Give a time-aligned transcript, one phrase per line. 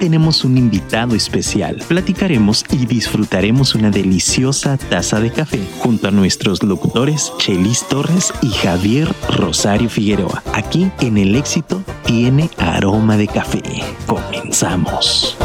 [0.00, 1.82] tenemos un invitado especial.
[1.86, 8.48] Platicaremos y disfrutaremos una deliciosa taza de café junto a nuestros locutores Chelis Torres y
[8.48, 10.42] Javier Rosario Figueroa.
[10.54, 13.62] Aquí en El Éxito tiene aroma de café.
[14.06, 15.36] Comenzamos.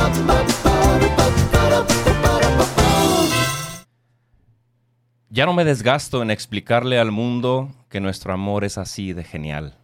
[5.30, 9.78] Ya no me desgasto en explicarle al mundo que nuestro amor es así de genial.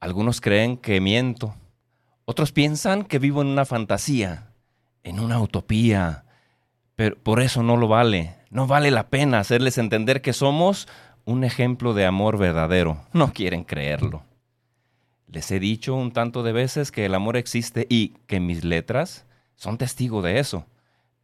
[0.00, 1.54] Algunos creen que miento,
[2.32, 4.48] otros piensan que vivo en una fantasía,
[5.04, 6.24] en una utopía,
[6.96, 8.36] pero por eso no lo vale.
[8.48, 10.88] No vale la pena hacerles entender que somos
[11.26, 13.04] un ejemplo de amor verdadero.
[13.12, 14.22] No quieren creerlo.
[15.26, 19.26] Les he dicho un tanto de veces que el amor existe y que mis letras
[19.54, 20.64] son testigo de eso,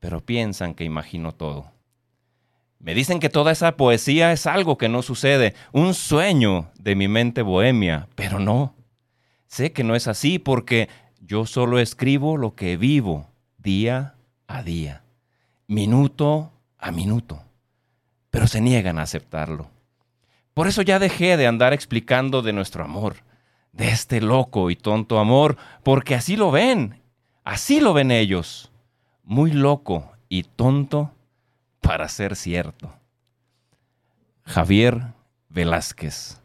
[0.00, 1.72] pero piensan que imagino todo.
[2.80, 7.08] Me dicen que toda esa poesía es algo que no sucede, un sueño de mi
[7.08, 8.74] mente bohemia, pero no.
[9.48, 10.88] Sé que no es así porque
[11.20, 14.14] yo solo escribo lo que vivo día
[14.46, 15.02] a día,
[15.66, 17.42] minuto a minuto,
[18.30, 19.70] pero se niegan a aceptarlo.
[20.54, 23.16] Por eso ya dejé de andar explicando de nuestro amor,
[23.72, 27.00] de este loco y tonto amor, porque así lo ven,
[27.42, 28.70] así lo ven ellos,
[29.24, 31.12] muy loco y tonto
[31.80, 32.92] para ser cierto.
[34.44, 35.14] Javier
[35.48, 36.40] Velázquez.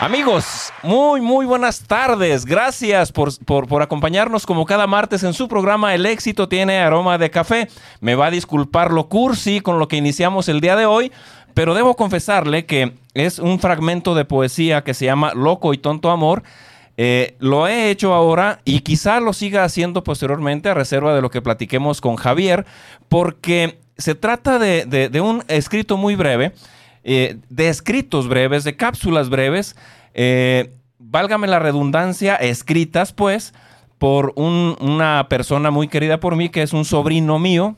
[0.00, 2.44] Amigos, muy, muy buenas tardes.
[2.44, 7.30] Gracias por, por, acompañarnos como cada martes en su programa El éxito tiene aroma de
[7.30, 7.68] café.
[8.00, 11.12] Me va a disculpar lo cursi con lo que iniciamos el día de hoy,
[11.54, 16.10] pero debo confesarle que es un fragmento de poesía que se llama Loco y Tonto
[16.10, 16.42] Amor
[16.96, 21.30] eh, lo he hecho ahora y quizá lo siga haciendo posteriormente a reserva de lo
[21.30, 22.66] que platiquemos con Javier,
[23.08, 26.52] porque se trata de, un escrito muy breve,
[27.04, 29.76] eh, de escritos breves, de cápsulas breves,
[30.14, 33.54] eh, válgame la redundancia, escritas pues
[33.98, 37.76] por una persona muy querida por mí, que es un sobrino mío,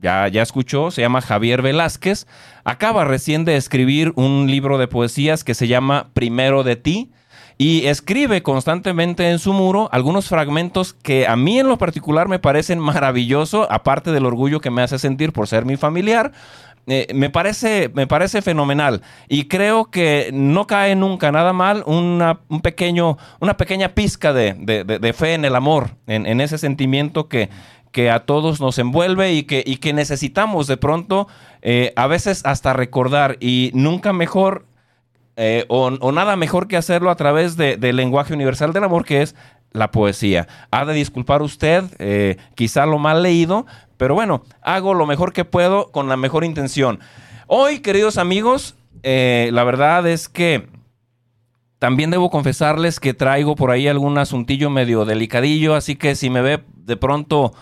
[0.00, 2.26] ya, ya, escuchó, se llama Javier Velázquez.
[2.64, 7.12] Acaba recién de escribir un libro de poesías que se llama Primero de ti
[7.58, 12.40] y escribe constantemente en su muro algunos fragmentos que a mí en lo particular me
[12.40, 16.32] parecen maravillosos, aparte del orgullo que me hace sentir por ser mi familiar.
[16.88, 19.02] Eh, me, parece, me parece fenomenal.
[19.28, 25.14] Y creo que no cae nunca nada mal una, un pequeño, una pequeña pizca de,
[25.16, 27.50] fe en el amor, en, ese sentimiento que,
[27.92, 31.28] que a todos nos envuelve y que, y que necesitamos de pronto
[31.62, 33.36] eh, a veces hasta recordar.
[33.38, 34.66] Y nunca mejor
[35.36, 39.34] eh, o, nada mejor que hacerlo a través del lenguaje universal del amor, que es
[39.72, 40.48] la poesía.
[40.70, 43.66] Ha de disculpar usted, eh, quizá lo mal leído,
[43.96, 47.00] pero bueno, hago lo mejor que puedo con la mejor intención.
[47.46, 50.68] Hoy, queridos amigos, eh, la verdad es que
[51.78, 56.40] también debo confesarles que traigo por ahí algún asuntillo medio delicadillo, así que si me
[56.40, 57.52] ve de pronto,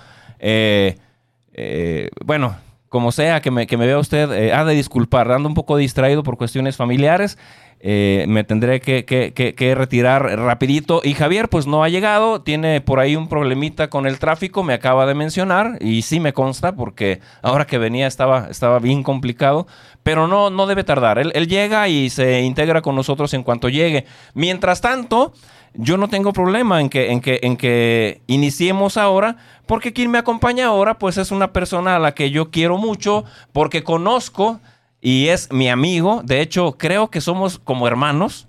[2.25, 2.57] bueno,
[2.91, 6.37] como sea que me, vea usted, eh, ha de disculpar, ando un poco distraído por
[6.37, 7.39] cuestiones familiares.
[7.83, 11.01] Eh, me tendré que, retirar rapidito.
[11.03, 14.75] Y Javier, pues no ha llegado, tiene por ahí un problemita con el tráfico, me
[14.75, 19.67] acaba de mencionar, y sí me consta, porque ahora que venía estaba, estaba bien complicado,
[20.03, 21.19] pero no, no debe tardar.
[21.19, 24.05] Él, llega y se integra con nosotros en cuanto llegue.
[24.35, 25.33] Mientras tanto,
[25.73, 30.19] yo no tengo problema en que, en que, en que iniciemos ahora, porque quien me
[30.19, 34.61] acompaña ahora, pues es una persona a la que yo quiero mucho, porque conozco
[35.01, 36.23] y es mi amigo.
[36.25, 38.49] De hecho, creo que somos como hermanos.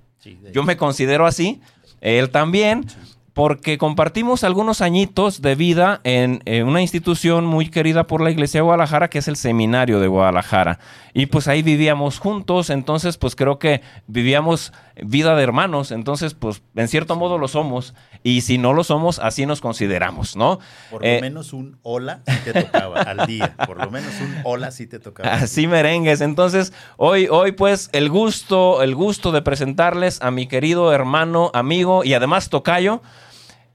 [0.53, 1.61] yo me considero así.
[2.01, 2.85] Él también
[3.33, 8.63] porque compartimos algunos añitos de vida en, una institución muy querida por la Iglesia de
[8.63, 10.79] Guadalajara, que es el Seminario de Guadalajara.
[11.13, 16.61] Y pues ahí vivíamos juntos, entonces pues creo que vivíamos vida de hermanos, entonces pues
[16.75, 17.93] en cierto modo lo somos,
[18.23, 20.59] y si no lo somos, así nos consideramos, ¿no?
[20.89, 24.35] Por lo eh, menos un hola sí te tocaba al día, por lo menos un
[24.43, 25.33] hola sí te tocaba.
[25.33, 30.93] Así merengues, entonces hoy, hoy pues el gusto, el gusto de presentarles a mi querido
[30.93, 33.01] hermano, amigo y además tocayo,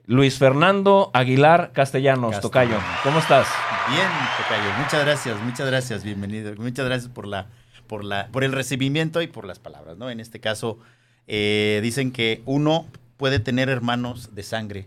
[0.08, 2.78] Luis Fernando Aguilar Castellanos, Tocayo.
[3.02, 3.48] ¿Cómo estás?
[3.88, 4.72] Bien, Tocayo.
[4.78, 6.54] Muchas gracias, muchas gracias, bienvenido.
[6.56, 7.48] Muchas gracias por la,
[7.88, 10.08] por la, por el recibimiento y por las palabras, ¿no?
[10.08, 10.78] En este caso,
[11.26, 12.86] eh, dicen que uno
[13.16, 14.86] puede tener hermanos de sangre,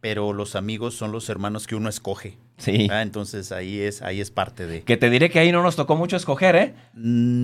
[0.00, 2.38] pero los amigos son los hermanos que uno escoge.
[2.60, 2.88] Sí.
[2.90, 4.82] Entonces ahí es, ahí es parte de.
[4.82, 6.74] Que te diré que ahí no nos tocó mucho escoger, ¿eh?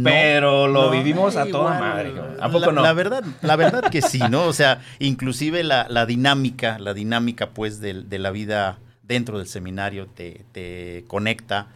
[0.04, 2.12] pero lo vivimos a toda madre.
[2.38, 2.82] ¿A poco la, no?
[2.82, 4.44] La verdad, la verdad que sí, ¿no?
[4.44, 10.44] O sea, inclusive la, dinámica, la dinámica, pues, de, la vida dentro del seminario te,
[10.52, 11.68] te conecta,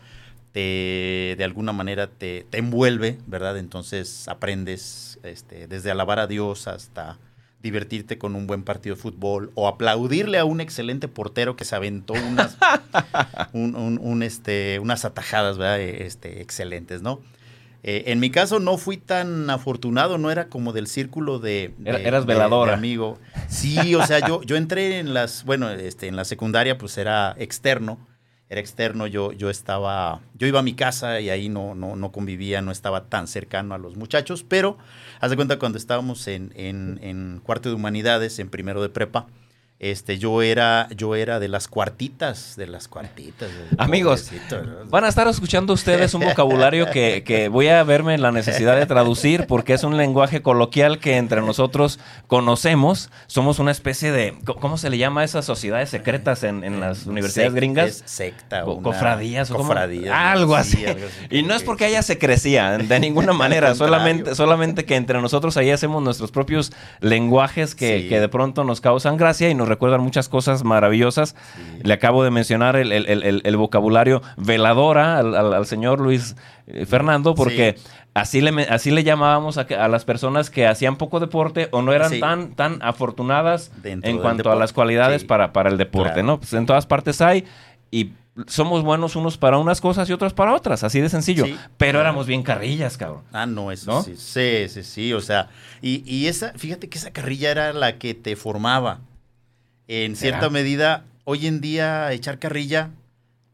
[0.53, 3.57] te, de alguna manera te, te envuelve, ¿verdad?
[3.59, 7.19] Entonces aprendes este, desde alabar a Dios hasta
[7.63, 11.77] divertirte con un buen partido de fútbol o aplaudirle a un excelente portero que se
[11.77, 12.57] aventó unas,
[13.53, 15.81] un- un- un, este, unas atajadas ¿verdad?
[15.81, 17.21] Eh, Este, excelentes, ¿no?
[17.83, 21.91] Eh, en mi caso no fui tan afortunado, no era como del círculo de, de-
[21.91, 22.73] Era- eras de- veladora.
[22.73, 23.19] de amigo.
[23.49, 27.35] Sí, o sea, yo, yo entré en las, bueno, este, en la secundaria pues era
[27.39, 27.99] externo,
[28.51, 32.11] era externo, yo, yo estaba, yo iba a mi casa y ahí no, no, no
[32.11, 34.77] convivía, no estaba tan cercano a los muchachos, pero
[35.21, 39.29] haz de cuenta cuando estábamos en, en, en cuarto de humanidades, en primero de prepa,
[39.83, 43.49] este, yo era, yo era de las cuartitas, de las cuartitas.
[43.79, 44.31] Amigos.
[44.91, 48.77] Van a estar escuchando ustedes un vocabulario que, que voy a verme en la necesidad
[48.77, 53.11] de traducir porque es un lenguaje coloquial que entre nosotros conocemos.
[53.27, 57.07] Somos una especie de, ¿cómo se le llama a esas sociedades secretas en, en las
[57.07, 58.03] universidades gringas?
[58.05, 58.63] secta.
[58.65, 60.77] Co- cofradías o cofradías, algo así.
[60.77, 64.85] Sí, algo así, Y no es que- porque haya secrecía, de ninguna manera, solamente, solamente
[64.85, 68.09] que entre nosotros ahí hacemos nuestros propios lenguajes que, Sí.
[68.11, 71.35] que de pronto nos causan gracia y nos recuerdan muchas cosas maravillosas.
[71.57, 71.81] Sí.
[71.83, 73.07] Le acabo de mencionar el, el-
[73.45, 76.37] el- vocabulario veladora al, al- al señor Luis
[76.67, 77.85] eh, Fernando porque Sí.
[78.15, 81.93] así, le, así le llamábamos a, a las personas que hacían poco deporte o no
[81.93, 82.21] eran Sí.
[82.21, 86.27] tan, tan afortunadas Dentro en cuanto a las cualidades para, para el deporte, Claro.
[86.27, 86.39] ¿no?
[86.41, 87.45] Pues en todas partes hay
[87.91, 88.13] y
[88.47, 91.45] somos buenos unos para unas cosas y otros para otras, así de sencillo.
[91.45, 91.57] Sí.
[91.77, 93.23] Pero éramos bien carrillas, cabrón.
[93.33, 94.03] Ah, no, eso ¿No?
[94.03, 94.15] sí.
[94.17, 95.13] Sí, sí, sí.
[95.13, 95.49] O sea,
[95.83, 99.01] y, y esa, fíjate que esa carrilla era la que te formaba.
[99.93, 100.39] En ¿Será?
[100.39, 102.91] cierta medida, hoy en día echar carrilla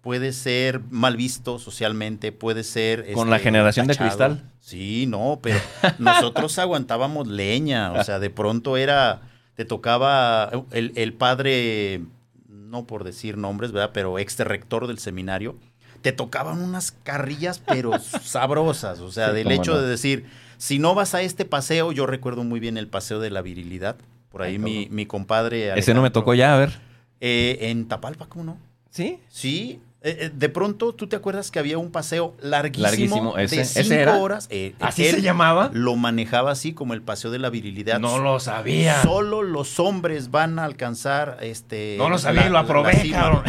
[0.02, 3.10] puede ser mal visto socialmente, puede ser...
[3.14, 4.42] Con la generación de cristal.
[4.60, 5.58] Sí, no, pero
[5.98, 9.22] nosotros aguantábamos leña, o sea, de pronto era,
[9.54, 12.02] te tocaba el, el padre,
[12.50, 13.92] no por decir nombres, ¿verdad?
[13.94, 15.56] Pero ex rector del seminario,
[16.02, 19.80] te tocaban unas carrillas, pero sabrosas, o sea, Sí, del hecho no.
[19.80, 20.26] de decir,
[20.58, 23.96] si no vas a este paseo, yo recuerdo muy bien el paseo de la virilidad,
[24.36, 25.78] por ahí Ay, mi, mi compadre...
[25.78, 26.78] Ese no me tocó ya, a ver.
[27.20, 28.58] eh, en Tapalpa, ¿cómo no?
[28.90, 29.18] ¿Sí?
[29.30, 33.56] Sí, eh, eh, de pronto tú te acuerdas que había un paseo larguísimo, Larguísimo, ese-
[33.56, 34.16] de ese cinco era.
[34.16, 34.46] horas.
[34.50, 35.70] eh, ¿Así se llamaba?
[35.72, 37.98] Lo manejaba así como el paseo de la virilidad.
[38.00, 39.02] No lo sabía.
[39.02, 41.96] Solo los hombres van a alcanzar este.
[41.98, 43.42] No lo sabía y lo aprobé, cabrón.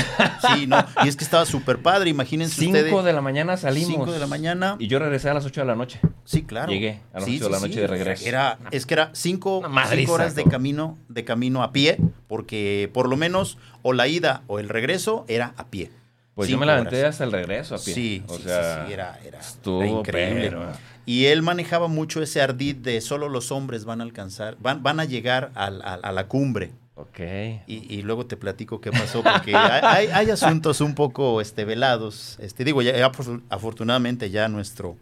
[0.54, 0.84] Sí, no.
[1.04, 2.10] Y es que estaba súper padre.
[2.10, 3.06] Imagínense Cinco ustedes.
[3.06, 3.90] de la mañana salimos.
[3.92, 4.76] Cinco de la mañana.
[4.80, 6.00] Y yo regresé a las 8 de la noche.
[6.26, 6.72] Sí, claro.
[6.72, 7.80] Llegué a las Sí, ocho de la noche sí.
[7.80, 8.26] de regreso.
[8.26, 9.62] Era, es que era cinco,
[10.10, 14.60] horas de camino, de camino a pie, porque por lo menos o la ida o
[14.60, 15.92] el regreso era a pie.
[16.38, 17.94] Pues yo me la aventé hasta el regreso a pie.
[17.94, 20.50] Sí, o sí, sea, sí, sí, era, era, estuvo era increíble.
[20.50, 20.72] pero-
[21.06, 25.00] Y él manejaba mucho ese ardid de solo los hombres van a alcanzar, van, van
[25.00, 26.72] a llegar al- a, la cumbre.
[26.96, 27.20] Ok.
[27.68, 31.64] Y, y luego te platico qué pasó, porque hay, hay- hay asuntos un poco este,
[31.66, 32.38] velados.
[32.40, 34.96] Este, digo, ya, ya afor- afortunadamente ya nuestro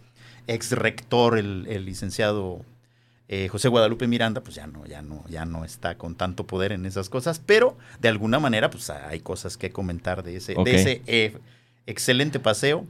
[0.47, 2.61] ex rector, el, el licenciado
[3.27, 6.71] eh, José Guadalupe Miranda, pues ya no, ya no, ya no está con tanto poder
[6.71, 10.65] en esas cosas, pero de alguna manera, pues hay cosas que comentar de ese, Ok.
[10.65, 11.37] de ese eh,
[11.87, 12.85] excelente paseo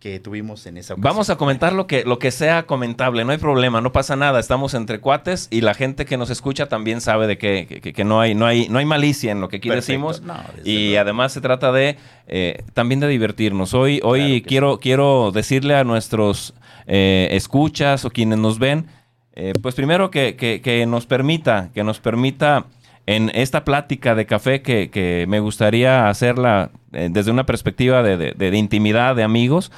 [0.00, 1.10] que tuvimos en esa ocasión.
[1.12, 4.38] Vamos a comentar lo que, lo que sea comentable, no hay problema, no pasa nada,
[4.38, 8.04] estamos entre cuates y la gente que nos escucha también sabe de que, que- que
[8.04, 9.92] no, hay, no, hay, no hay malicia en lo que aquí Perfecto.
[9.92, 10.20] decimos.
[10.20, 11.00] No, Y luego.
[11.00, 11.96] además se trata de
[12.26, 13.72] eh, también de divertirnos.
[13.72, 16.52] Hoy, hoy Claro quiero, quiero decirle a nuestros
[16.86, 18.86] eh, escuchas o quienes nos ven,
[19.34, 22.66] eh, pues primero que, que- que nos permita, que nos permita
[23.06, 28.16] en esta plática de café que, que me gustaría hacerla eh, desde una perspectiva de,
[28.32, 29.70] de- intimidad, de amigos,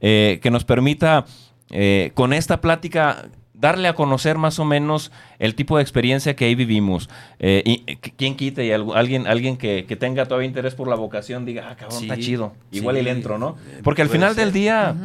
[0.00, 1.24] eh, que nos permita
[1.70, 6.46] eh, con esta plática darle a conocer más o menos el tipo de experiencia que
[6.46, 7.08] ahí vivimos.
[7.38, 7.78] Eh, y,
[8.16, 8.66] ¿Quién quite?
[8.66, 12.00] Y algu- alguien, alguien que, que tenga todavía interés por la vocación diga, ah, cabrón,
[12.00, 12.54] Sí, está chido.
[12.72, 13.56] Igual sí, y le entro, ¿no?
[13.84, 14.96] Porque al final del día.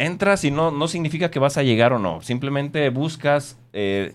[0.00, 2.20] Entras y no, no significa que vas a llegar o no.
[2.22, 4.14] Simplemente buscas eh,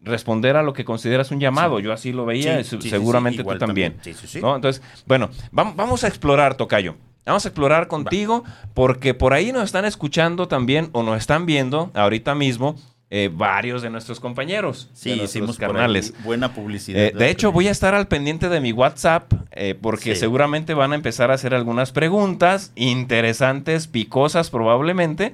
[0.00, 1.80] responder a lo que consideras un llamado.
[1.80, 3.96] Yo así lo veía Sí, y sí, seguramente tú también.
[4.02, 4.40] Sí, sí, sí.
[4.40, 4.54] ¿no?
[4.56, 6.96] Entonces, bueno, vam- vamos a explorar, Tocayo.
[7.26, 11.90] Vamos a explorar contigo porque por ahí nos están escuchando también o nos están viendo
[11.94, 12.76] ahorita mismo
[13.10, 14.88] eh, varios de nuestros compañeros.
[14.92, 16.12] Sí, hicimos carnales.
[16.24, 17.00] buena publicidad.
[17.00, 20.20] Eh, de hecho, voy a estar al pendiente de mi WhatsApp eh, porque Sí.
[20.20, 25.32] seguramente van a empezar a hacer algunas preguntas interesantes, picosas probablemente.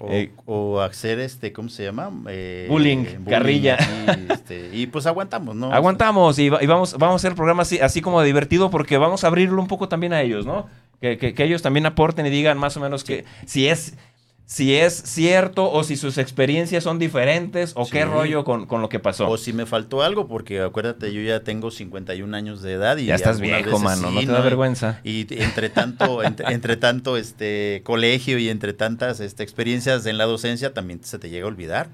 [0.00, 2.08] O, o- o hacer este, ¿cómo se llama?
[2.68, 3.74] Bullying, carrilla.
[3.74, 5.70] así, este, y pues aguantamos, ¿no?
[5.72, 8.96] Aguantamos y, va- y vamos, vamos a hacer el programa así, así como divertido porque
[8.96, 10.66] vamos a abrirlo un poco también a ellos, ¿no?
[11.00, 13.94] Que, que- que ellos también aporten y digan más o menos que si es,
[14.50, 18.88] si es cierto o si sus experiencias son diferentes o qué rollo con, con lo
[18.88, 19.28] que pasó.
[19.28, 23.04] O si me faltó algo, porque acuérdate, yo ya tengo 51 años de edad y
[23.04, 25.00] ya estás viejo, veces mano, no sí, te da vergüenza.
[25.04, 30.24] Y entre tanto, entre, entre tanto este colegio y entre tantas este, experiencias en la
[30.24, 31.90] docencia, también se te llega a olvidar.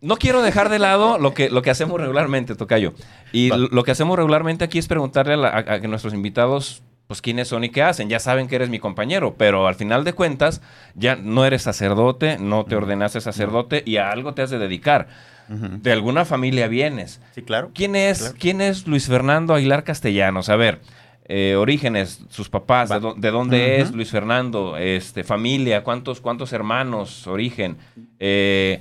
[0.00, 2.94] no quiero dejar de lado lo que, lo que hacemos regularmente, Tocayo.
[3.32, 3.58] Y Va.
[3.58, 7.64] lo que hacemos regularmente aquí es preguntarle a, la- a- nuestros invitados, pues, quiénes son
[7.64, 8.08] y qué hacen.
[8.08, 10.62] Ya saben que eres mi compañero, pero al final de cuentas,
[10.94, 15.08] ya no eres sacerdote, no te ordenaste sacerdote y a algo te has de dedicar.
[15.48, 17.20] De alguna familia vienes.
[17.32, 17.70] Sí, claro.
[17.72, 18.34] ¿Quién es, Claro.
[18.40, 20.48] ¿quién es Luis Fernando Aguilar Castellanos?
[20.48, 20.80] A ver,
[21.28, 23.92] eh, orígenes, sus papás, de, dónde es.
[23.92, 27.76] Luis Fernando, este, familia, cuántos, cuántos hermanos, origen,
[28.18, 28.80] eh,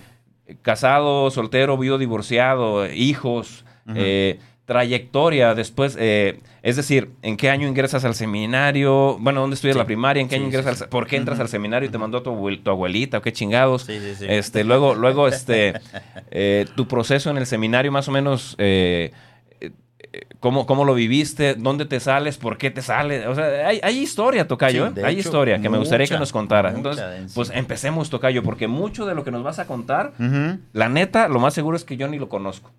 [0.64, 3.64] casado, soltero, viudo, divorciado, hijos,
[3.96, 9.18] eh, trayectoria después, eh, es decir, ¿en qué año ingresas al seminario?
[9.20, 9.80] Bueno, ¿dónde estudias Sí.
[9.80, 10.22] la primaria?
[10.22, 10.78] ¿En qué Sí, año ingresas?
[10.80, 10.84] sí.
[10.86, 13.32] al- ¿Por qué entras al seminario y te mandó tu, abuel- tu abuelita o qué
[13.32, 13.84] chingados?
[13.84, 14.26] Sí, sí, sí.
[14.28, 15.74] Este, luego, luego, este,
[16.32, 19.12] eh, tu proceso en el seminario, más o menos, eh,
[20.40, 21.56] ¿cómo, cómo lo viviste?
[21.56, 22.38] ¿Dónde te sales?
[22.38, 23.28] ¿Por qué te sales?
[23.28, 24.92] O sea, hay, hay historia, Tocayo, ¿eh?
[25.04, 26.76] hay hecho, historia que me gustaría que nos contaras.
[26.76, 30.14] mucha Entonces, pues empecemos, Tocayo, porque mucho de lo que nos vas a contar,
[30.74, 32.72] la neta, lo más seguro es que yo ni lo conozco.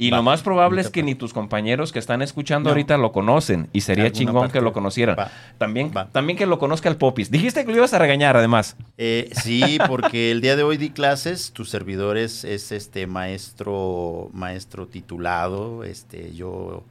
[0.00, 2.70] Y Va, lo más probable es que ni tus compañeros que están escuchando No.
[2.70, 3.68] ahorita lo conocen.
[3.72, 4.52] Y sería chingón parte.
[4.58, 5.16] que lo conocieran.
[5.18, 5.30] Va.
[5.58, 6.08] También, Va.
[6.10, 7.32] también que lo conozca el Popis.
[7.32, 8.76] Dijiste que lo ibas a regañar, además.
[8.96, 14.30] Eh, sí, porque el día de hoy di clases, tu servidor es, es, este maestro,
[14.32, 16.84] maestro titulado, este, yo,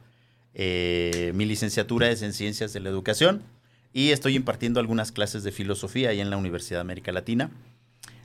[0.54, 3.42] eh, mi licenciatura es en Ciencias de la Educación
[3.94, 7.50] y estoy impartiendo algunas clases de filosofía ahí en la Universidad de América Latina.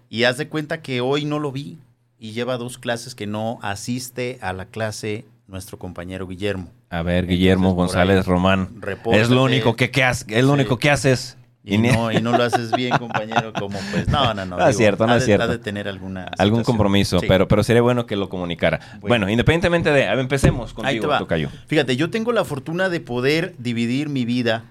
[0.09, 1.77] Y haz de cuenta que hoy no lo vi
[2.24, 6.70] y lleva dos clases que no asiste a la clase nuestro compañero Guillermo.
[6.89, 8.70] A ver, Guillermo Entonces, González ahí, Román.
[8.80, 9.22] repórtate.
[9.22, 10.25] Es lo único que, que haces.
[10.30, 10.53] Es lo Sí.
[10.62, 11.38] único que haces.
[11.65, 14.56] Y, no, y no lo haces bien, compañero, como pues, no, no, no.
[14.58, 15.44] No es cierto, no es de- cierto.
[15.44, 16.63] ha de tener alguna algún situación.
[16.63, 17.25] compromiso, Sí.
[17.27, 18.80] pero, pero sería bueno que lo comunicara.
[18.80, 19.30] Bueno, Bueno.
[19.30, 20.08] independientemente de.
[20.08, 21.20] A ver, empecemos Ahí te contigo, va.
[21.20, 21.50] Tocayo.
[21.68, 24.63] Fíjate, yo tengo la fortuna de poder dividir mi vida,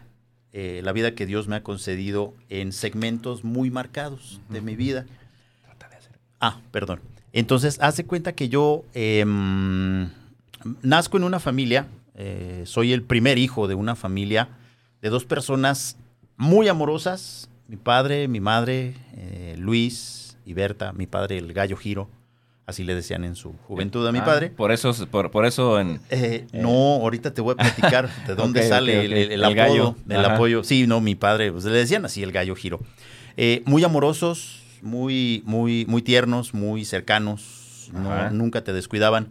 [0.54, 5.04] eh, la vida que Dios me ha concedido, en segmentos muy marcados de mi vida.
[6.40, 7.00] Ah, perdón.
[7.32, 10.08] Entonces, hace cuenta que yo em,
[10.82, 14.48] nazco en una familia, eh, soy el primer hijo de una familia
[15.00, 15.96] de dos personas
[16.36, 22.08] muy amorosas, mi padre, mi madre, eh, Luis y Berta, mi padre el gallo giro,
[22.66, 24.50] así le decían en su juventud a mi Ah, padre.
[24.50, 26.00] Por eso, por, por eso en.
[26.10, 29.16] Eh, no, ahorita te voy a platicar de dónde sale el- ok.
[29.18, 29.96] el, el El apodo, gallo.
[30.08, 30.34] el Ajá.
[30.34, 30.64] apoyo.
[30.64, 32.80] Sí, no, mi padre, pues le decían así, el gallo giro.
[33.38, 39.28] Eh, muy amorosos, muy, muy, muy tiernos, muy cercanos, no- nunca te descuidaban.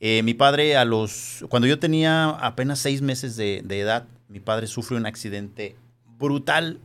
[0.00, 4.40] Eh, mi padre a los, cuando yo tenía apenas seis meses de, de edad, mi
[4.40, 5.74] padre sufre un accidente
[6.18, 6.78] brutal,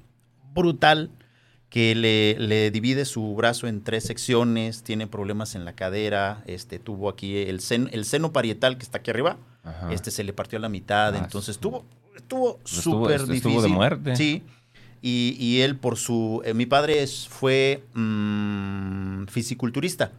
[0.54, 1.10] brutal,
[1.70, 6.78] que le, le divide su brazo en tres secciones, tiene problemas en la cadera, este,
[6.78, 9.92] tuvo aquí el seno, el seno parietal que está aquí arriba, Ajá.
[9.92, 13.34] este se le partió a la mitad, Ah, entonces su- estuvo, estuvo Estuvo- súper estuvo
[13.34, 13.62] difícil.
[13.64, 14.16] de muerte.
[14.16, 14.44] Sí.
[15.06, 20.14] Y, y él por su, eh, mi padre es- fue mm, fisiculturista.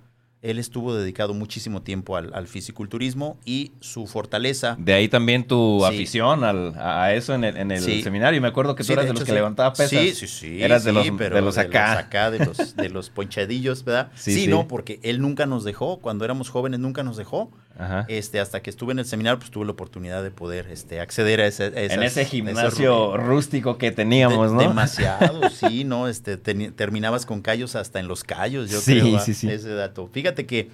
[0.44, 4.76] Él estuvo dedicado muchísimo tiempo al, al fisiculturismo y su fortaleza.
[4.78, 5.86] De ahí también tu Sí.
[5.94, 8.02] afición al- a eso en el, en el Sí.
[8.02, 8.40] seminario.
[8.40, 9.34] Me acuerdo que tú Sí, eras de de los que sí.
[9.34, 9.88] levantaba pesas.
[9.90, 10.62] Sí, sí, sí.
[10.62, 11.98] Eras de sí, los, pero de los acá.
[11.98, 14.10] acá, de los, de los ponchadillos, ¿verdad?
[14.14, 14.46] Sí, Sí, sí.
[14.48, 17.50] no, porque él nunca nos dejó, cuando éramos jóvenes nunca nos dejó.
[17.76, 18.04] Ajá.
[18.08, 21.40] Este, hasta que estuve en el seminario, pues tuve la oportunidad de poder este, acceder
[21.40, 24.62] a ese, a esas- en ese gimnasio rústico que teníamos, de- ¿no?
[24.62, 26.06] Demasiado, sí, ¿no?
[26.08, 29.12] Este, teni- terminabas con callos hasta en los callos, yo Sí, creo.
[29.14, 29.20] ¿va?
[29.20, 29.48] sí, sí.
[29.50, 30.08] Ese dato.
[30.12, 30.68] Fíjate que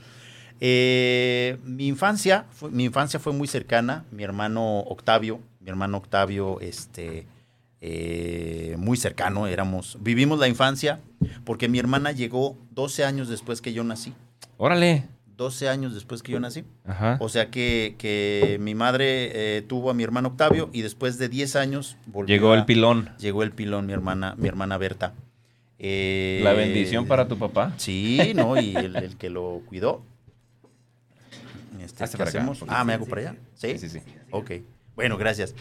[0.61, 4.05] eh, mi infancia, fue, mi infancia fue muy cercana.
[4.11, 7.27] Mi hermano Octavio, mi hermano Octavio, este,
[7.81, 11.01] eh, muy cercano, éramos, vivimos la infancia,
[11.45, 14.13] porque mi hermana llegó 12 años después que yo nací.
[14.59, 15.05] Órale.
[15.39, 16.65] 12 años después que yo nací.
[16.85, 17.17] Ajá.
[17.21, 21.31] O sea que, que mi madre eh, tuvo a mi hermano Octavio y después de
[21.31, 23.09] 10 años volvió Llegó a- el pilón.
[23.19, 25.15] Llegó el pilón, mi hermana, mi hermana Berta.
[25.83, 27.73] Eh, La bendición para tu papá.
[27.79, 28.61] Sí, ¿no?
[28.61, 30.05] Y el, el que lo cuidó.
[31.83, 32.63] Este, Hazte ¿qué para acá, hacemos?
[32.69, 33.37] Ah, ¿me hago para allá?
[33.55, 33.79] ¿Sí?
[33.79, 34.01] Sí, sí, sí.
[34.31, 34.51] Ok.
[34.95, 35.55] Bueno, gracias.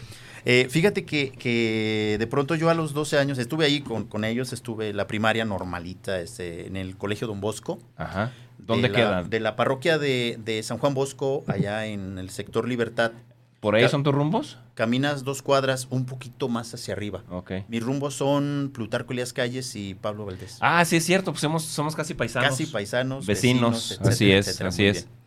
[0.44, 4.24] Eh, fíjate que, que de pronto yo a los 12 años estuve ahí con, con
[4.26, 7.78] ellos, estuve la primaria normalita este, en el Colegio Don Bosco.
[7.96, 8.32] Ajá.
[8.58, 9.10] ¿Dónde de queda?
[9.10, 13.12] La, de la parroquia de, de San Juan Bosco, allá en el sector Libertad.
[13.60, 14.58] ¿Por ahí Ca- son tus rumbos?
[14.74, 17.22] Caminas dos cuadras un poquito más hacia arriba.
[17.30, 17.52] Ok.
[17.68, 20.56] Mis rumbos son Plutarco Elías Calles y Pablo Valdés.
[20.60, 22.50] Ah, sí es cierto, pues somos, somos casi paisanos.
[22.50, 23.26] Casi paisanos.
[23.26, 24.92] Vecinos, etcétera, así es, etcétera, así es.
[25.04, 25.20] bien.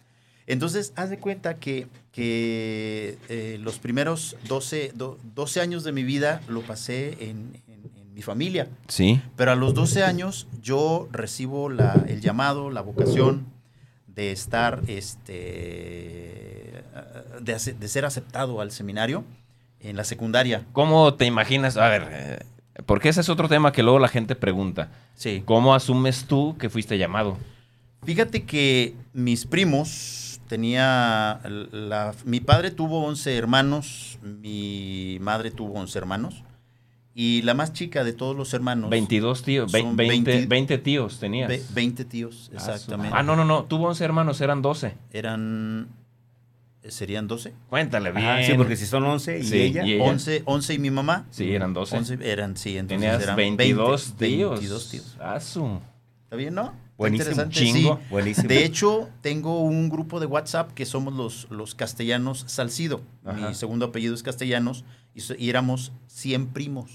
[0.47, 6.03] Entonces, haz de cuenta que, que eh, los primeros 12, do- 12 años de mi
[6.03, 8.67] vida lo pasé en, en- en mi familia.
[8.87, 9.21] Sí.
[9.35, 13.45] Pero a los 12 años yo recibo la- el llamado, la vocación
[14.15, 16.83] de estar, este,
[17.41, 19.23] de, de ser aceptado al seminario
[19.79, 20.65] en la secundaria.
[20.71, 21.77] ¿Cómo te imaginas?
[21.77, 22.39] A ver, eh,
[22.85, 24.89] porque ese es otro tema que luego la gente pregunta.
[25.15, 25.43] Sí.
[25.45, 27.37] ¿Cómo asumes tú que fuiste llamado?
[28.03, 31.39] Fíjate que mis primos tenía
[31.71, 36.43] la, mi padre tuvo 11 hermanos, mi madre tuvo 11 hermanos
[37.15, 40.77] y la más chica de todos los hermanos 22 tíos, ve- son 20, 20 20
[40.79, 41.47] tíos tenías.
[41.49, 43.15] ve- 20 tíos, Ah, exactamente.
[43.17, 43.63] Ah, no, no, no.
[43.65, 44.95] Tuvo 11 hermanos, eran 12.
[45.11, 45.89] Eran
[46.89, 47.53] serían 12.
[47.69, 48.25] Cuéntale bien.
[48.25, 49.85] Ajá, sí, porque si son 11 y Sí, ella.
[49.85, 50.03] y ella.
[50.03, 51.25] 11, 11 y mi mamá.
[51.31, 51.95] Sí, eran 12.
[51.97, 54.51] 11 eran, sí, entonces Tenías eran 22 20, tíos.
[54.59, 55.17] 22 tíos.
[55.21, 55.79] Ah, su.
[56.25, 56.73] ¿Está bien, no?
[56.97, 57.29] Buenísimo.
[57.31, 57.99] Interesante, Chingo.
[58.01, 58.07] sí.
[58.09, 58.47] Buenísimo.
[58.49, 63.01] De hecho, tengo un grupo de WhatsApp que somos los, los castellanos Salcido.
[63.23, 63.47] Ajá.
[63.49, 64.83] Mi segundo apellido es castellanos
[65.15, 66.91] y, so- y éramos 100 primos.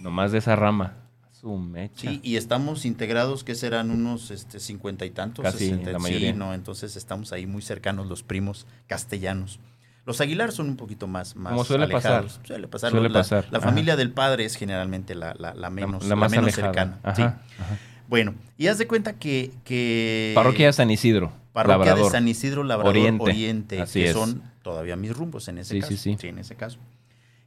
[0.00, 0.96] Nomás de esa rama.
[1.32, 2.00] Su mecha.
[2.10, 5.44] Sí, y estamos integrados, que serán unos este, 50 y tantos.
[5.44, 6.32] Casi 60, la sí, mayoría.
[6.32, 9.60] no, entonces estamos ahí muy cercanos los primos castellanos.
[10.04, 12.32] Los Aguilar son un poquito más, más Como suele alejados.
[12.38, 12.46] pasar.
[12.46, 12.90] Suele pasar.
[12.90, 13.68] Suele la, pasar, La ajá.
[13.68, 16.98] familia del padre es generalmente la, la- la menos, la, más menos cercana.
[17.02, 17.22] Ajá, sí.
[17.22, 17.78] ajá.
[18.08, 19.52] Bueno, y haz de cuenta que...
[19.64, 21.30] que Parroquia San Isidro.
[21.52, 22.04] Parroquia Labrador.
[22.06, 23.22] de San Isidro Labrador Oriente.
[23.24, 24.12] Oriente, Así que es.
[24.14, 25.96] son todavía mis rumbos en ese Sí, caso.
[25.96, 26.26] sí, sí.
[26.28, 26.78] en ese caso.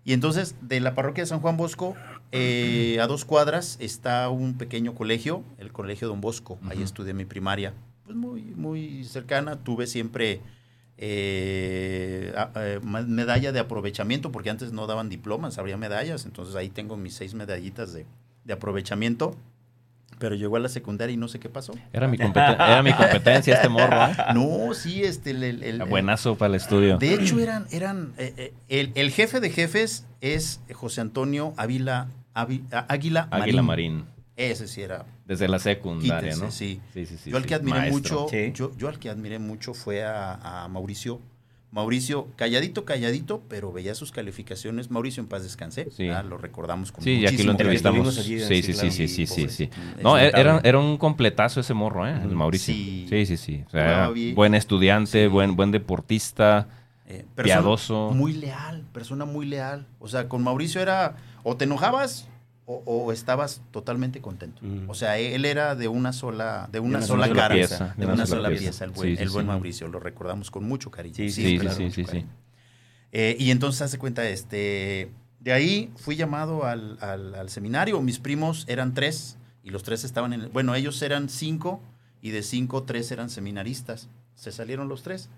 [0.03, 1.96] Y entonces, de la parroquia de San Juan Bosco,
[2.31, 6.58] eh, a dos cuadras está un pequeño colegio, el Colegio Don Bosco.
[6.70, 7.74] Ahí estudié mi primaria.
[8.05, 9.58] Pues muy, muy cercana.
[9.63, 10.41] Tuve siempre
[10.98, 16.25] eh, a- eh, medalla de aprovechamiento, porque antes no daban diplomas, habría medallas.
[16.25, 18.05] Entonces ahí tengo mis seis medallitas de,
[18.46, 19.36] de aprovechamiento.
[20.21, 21.73] Pero llegó a la secundaria y no sé qué pasó.
[21.91, 23.97] Era mi, competen- era mi competencia este morro.
[24.05, 24.15] ¿eh?
[24.35, 26.99] No, sí, este, el, el- el- Buenazo para el estudio.
[26.99, 32.07] de hecho, eran, eran eh, eh, el, el jefe de jefes es José Antonio Ávila,
[32.35, 34.05] Avi- Á- Águila, Águila Marín.
[34.37, 35.05] Ese sí era.
[35.25, 36.51] Desde la secundaria, quítese, ¿no?
[36.51, 36.79] sí.
[36.93, 38.21] Sí, sí, sí, yo al sí, que admiré maestro.
[38.21, 38.51] mucho, Sí.
[38.53, 41.19] yo, yo al que admiré mucho fue a, a Mauricio.
[41.71, 44.91] Mauricio, calladito, calladito, pero veía sus calificaciones.
[44.91, 45.87] Mauricio en paz descansé.
[45.89, 46.09] Sí.
[46.09, 48.13] ah, Lo recordamos con Sí, y aquí lo entrevistamos.
[48.13, 49.69] Sí, sí, sí, sí, sí, sí, sí.
[50.03, 52.11] No, era, era un completazo ese morro, ¿eh?
[52.21, 52.31] El.
[52.31, 52.73] Mauricio.
[52.73, 53.05] Sí.
[53.09, 53.63] Sí, sí, sí.
[53.67, 56.67] O sea, buen estudiante, buen, buen deportista,
[57.07, 58.12] Eh, piadoso.
[58.13, 59.86] Muy leal, persona muy leal.
[59.99, 62.27] O sea, con Mauricio era o te enojabas
[62.65, 64.62] o, o estabas totalmente contento.
[64.63, 64.89] Mm.
[64.89, 68.06] O sea, él era de una sola, de una, una sola, sola cara, pieza, de
[68.06, 69.47] una, sola pieza, el buen, Sí, sí, el buen sí.
[69.47, 69.88] Mauricio.
[69.88, 71.15] Lo recordamos con mucho cariño.
[71.15, 72.26] Sí, sí, claro, sí, sí.
[73.12, 78.02] Eh, y entonces hace cuenta, este, de ahí fui llamado al, al- al seminario.
[78.02, 81.82] Mis primos eran tres y los tres estaban en, el- bueno, ellos eran cinco
[82.21, 84.08] y de cinco tres eran seminaristas.
[84.36, 85.30] Se salieron los tres.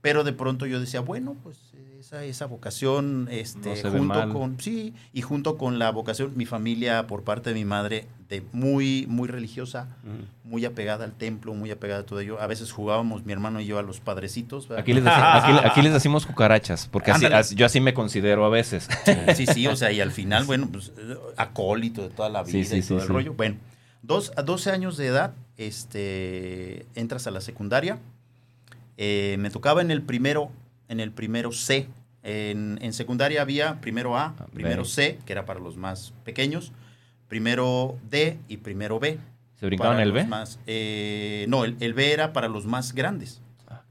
[0.00, 1.58] Pero de pronto yo decía, bueno, pues
[2.02, 7.06] esa, esa vocación, este, No junto con, sí, y junto con la vocación, mi familia
[7.06, 10.48] por parte de mi madre, de muy, muy religiosa, Mm.
[10.50, 12.40] muy apegada al templo, muy apegada a todo ello.
[12.40, 14.68] A veces jugábamos mi hermano y yo a los padrecitos.
[14.72, 15.12] Aquí les, deci-
[15.44, 18.88] aquí- aquí les decimos cucarachas, porque así, yo así me considero a veces.
[19.36, 20.90] Sí, sí, o sea, y al final, bueno, pues
[21.36, 23.12] acólito de toda la Sí, vida sí, y todo sí, el sí.
[23.12, 23.34] rollo.
[23.34, 23.58] Bueno,
[24.02, 28.00] dos, a 12 años de edad, este, entras a la secundaria.
[28.98, 30.50] Eh, me tocaba en el primero,
[30.92, 31.88] en el primero C.
[32.22, 34.84] En, en secundaria había primero A, primero.
[34.84, 36.70] C, que era para los más pequeños,
[37.26, 39.18] primero D y primero B.
[39.58, 40.24] ¿Se brincaban el B?
[40.24, 43.40] más- eh, no, el, el B era para los más grandes.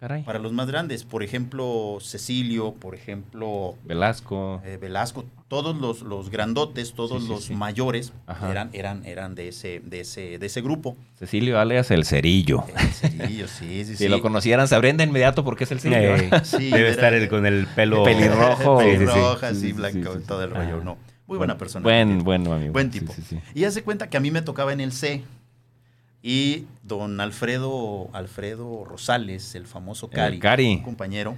[0.02, 0.24] Caray.
[0.24, 4.60] Para los más grandes, por ejemplo, Cecilio, por ejemplo, Velasco.
[4.66, 7.54] eh, Velasco, todos los, los grandotes, todos Sí, sí, los sí.
[7.54, 8.50] mayores Ajá.
[8.50, 10.98] eran, eran, eran de ese, de ese, de ese grupo.
[11.20, 12.64] Cecilio alias el cerillo.
[12.68, 16.18] Eh, Cecilio, sí, sí, Si lo conocieran, sabrían de inmediato por qué es el cerillo.
[16.46, 18.80] Sí, debe era- estar el, con el pelo Pelirrojo.
[18.82, 18.98] Sí, sí, sí.
[19.06, 20.26] Pelirroja, Sí, así, sí, blanco, sí, sí.
[20.28, 20.84] todo el rollo, Ah.
[20.84, 20.98] no.
[21.28, 21.84] Muy buena persona.
[21.84, 22.74] Buen, bueno, amigo.
[22.74, 23.14] Buen Sí, tipo.
[23.14, 23.40] sí, sí.
[23.54, 25.22] Y hace cuenta que a mí me tocaba en el C.
[26.24, 30.68] Y don Alfredo, Alfredo Rosales, el famoso Cari, Cari.
[30.76, 31.36] un compañero,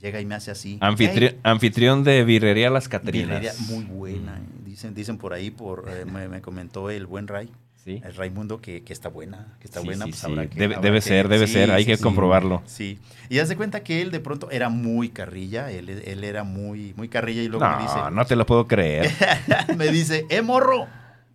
[0.00, 0.78] llega y me hace así.
[0.80, 3.28] Anfitri- "Hey, anfitrión de Birrería Las Catrinas.
[3.28, 4.38] birrería muy buena.
[4.38, 4.42] eh.
[4.64, 7.50] Dicen, dicen por ahí, por, eh, me, me comentó el buen Ray,
[7.84, 8.00] Sí.
[8.04, 10.04] el Raimundo, que, que está buena, que está Sí, buena.
[10.04, 10.26] sí, pues sí.
[10.30, 11.70] habrá que- Debe, habrá debe que- ser, debe ser.
[11.72, 12.62] Hay que comprobarlo.
[12.66, 12.98] Sí.
[13.28, 17.08] Y hace cuenta que él de pronto era muy carrilla, él, él era muy, muy
[17.08, 19.10] carrilla y luego me dice, No, no te lo puedo creer.
[19.76, 20.86] me dice, eh, morro,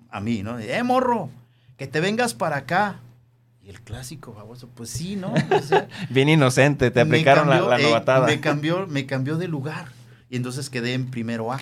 [0.09, 0.57] a mí, ¿no?
[0.57, 1.29] Eh, morro,
[1.77, 2.99] que te vengas para acá.
[3.63, 5.33] Y el clásico baboso, pues sí, ¿no?
[5.51, 8.27] O sea, Bien inocente, te aplicaron la, cambió, la eh, novatada.
[8.27, 9.89] me cambió, me cambió de lugar.
[10.29, 11.59] Y entonces quedé en primero A.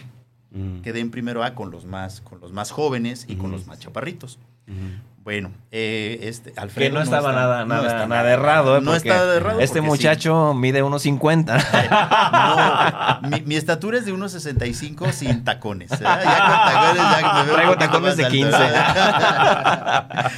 [0.52, 0.82] Mm.
[0.82, 3.54] Quedé en primero A con los más, con los más jóvenes y con Ujú.
[3.58, 4.40] los más chaparritos.
[4.68, 5.15] Mm.
[5.26, 8.78] Bueno, eh, este, Alfredo que no estaba está- nada, no nada, está nada errado.
[8.78, 8.82] ¿eh?
[8.82, 8.94] No
[9.38, 9.60] errado.
[9.60, 9.86] Este sí.
[9.86, 13.22] muchacho mide 1.50.
[13.26, 15.92] No, mi, mi estatura es de 1.65 sin tacones.
[15.94, 15.98] ¿eh?
[16.00, 18.38] Ya con tacones ya me veo Traigo tacones de alto.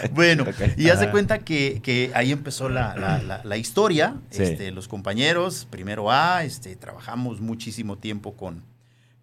[0.14, 0.78] bueno, Ok.
[0.78, 1.12] y hace Ajá.
[1.12, 4.16] cuenta que, que ahí empezó la, la- la- la historia.
[4.30, 4.44] Sí.
[4.44, 8.64] Este, los compañeros, primero A, este, trabajamos muchísimo tiempo con,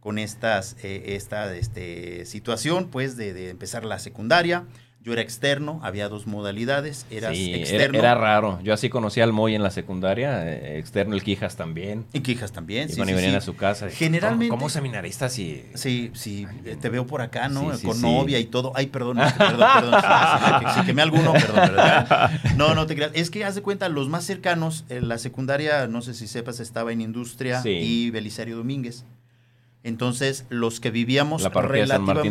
[0.00, 4.64] con estas, eh, esta este, situación, pues, de, de empezar la secundaria.
[5.04, 8.58] Yo era externo, había dos modalidades, eras Sí, era, externo era raro.
[8.62, 12.06] Yo así conocí al Moy en la secundaria, eh, externo el Quijas también.
[12.14, 12.88] y Quijas también.
[12.88, 13.36] sí, sí, venían sí.
[13.36, 13.90] a su casa.
[13.90, 15.62] Generalmente- ¿Cómo, cómo seminaristas y...?
[15.74, 17.70] Sí, sí, eh, te veo por acá, ¿no?
[17.74, 18.02] Sí, sí, Con sí.
[18.02, 18.72] novia y todo.
[18.74, 19.94] Ay, perdón, perdón, perdón.
[20.00, 22.30] sí, sí, que- Si quemé alguno, perdón, ¿verdad?
[22.56, 23.10] No, no te creas.
[23.12, 26.60] Es que haz de cuenta, los más cercanos, en la secundaria, no sé si sepas,
[26.60, 27.68] estaba en Industria Sí.
[27.68, 29.04] y Belisario Domínguez.
[29.82, 31.80] Entonces, los que vivíamos La de San Martín de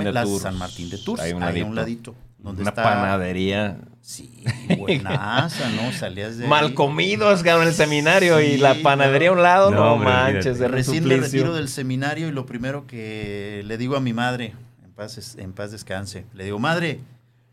[0.09, 0.41] relativamente- la Tours.
[0.41, 2.15] San Martín de Tours, un a un ladito.
[2.43, 3.77] Una está, panadería.
[4.01, 4.43] Sí,
[4.77, 5.93] buenaza, ¿no?
[5.93, 6.49] Salías de ahí.
[6.49, 9.71] Mal comidos, cabrón, el seminario y la panadería a un lado.
[9.71, 13.77] No, No, hombre, manches, de Recién me retiro del seminario y lo primero que le
[13.77, 16.99] digo a mi madre, en paz, en paz descanse, le digo, madre,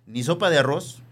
[0.07, 1.03] ni sopa de arroz,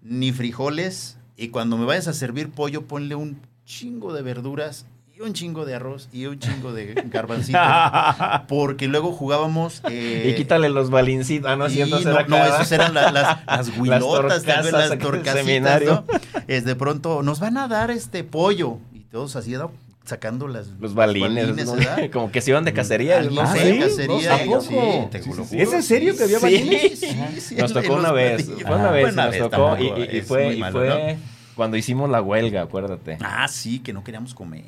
[0.00, 5.20] ni frijoles, y cuando me vayas a servir pollo, ponle un chingo de verduras y
[5.20, 7.60] un chingo de arroz y un chingo de garbancitos,
[8.48, 9.80] porque luego jugábamos...
[9.88, 11.48] eh, Y quítale los balincitos.
[11.48, 15.82] Ah, no, y no, no, esas eran la- las, las huilotas, las el torcasitas.
[15.84, 16.04] ¿no?
[16.48, 18.78] Es de pronto, nos van a dar este pollo.
[18.92, 19.70] Y todos así, ¿no?
[20.04, 21.76] sacando las, Los balines, ¿no?
[21.76, 22.10] ¿verdad?
[22.12, 23.18] como que se iban de cacería.
[23.20, 23.48] Alguien ¿no?
[23.48, 23.78] Ah, ¿sí?
[23.78, 25.08] cacería.
[25.10, 25.46] Te juro.
[25.50, 26.98] ¿Es en serio que había balines?
[27.00, 31.16] sí, sí, Nos tocó una vez, fue una Ah, vez, nos vez, tocó y, fue
[31.54, 33.16] cuando hicimos la huelga, acuérdate.
[33.22, 34.64] Ah, sí, que no queríamos comer.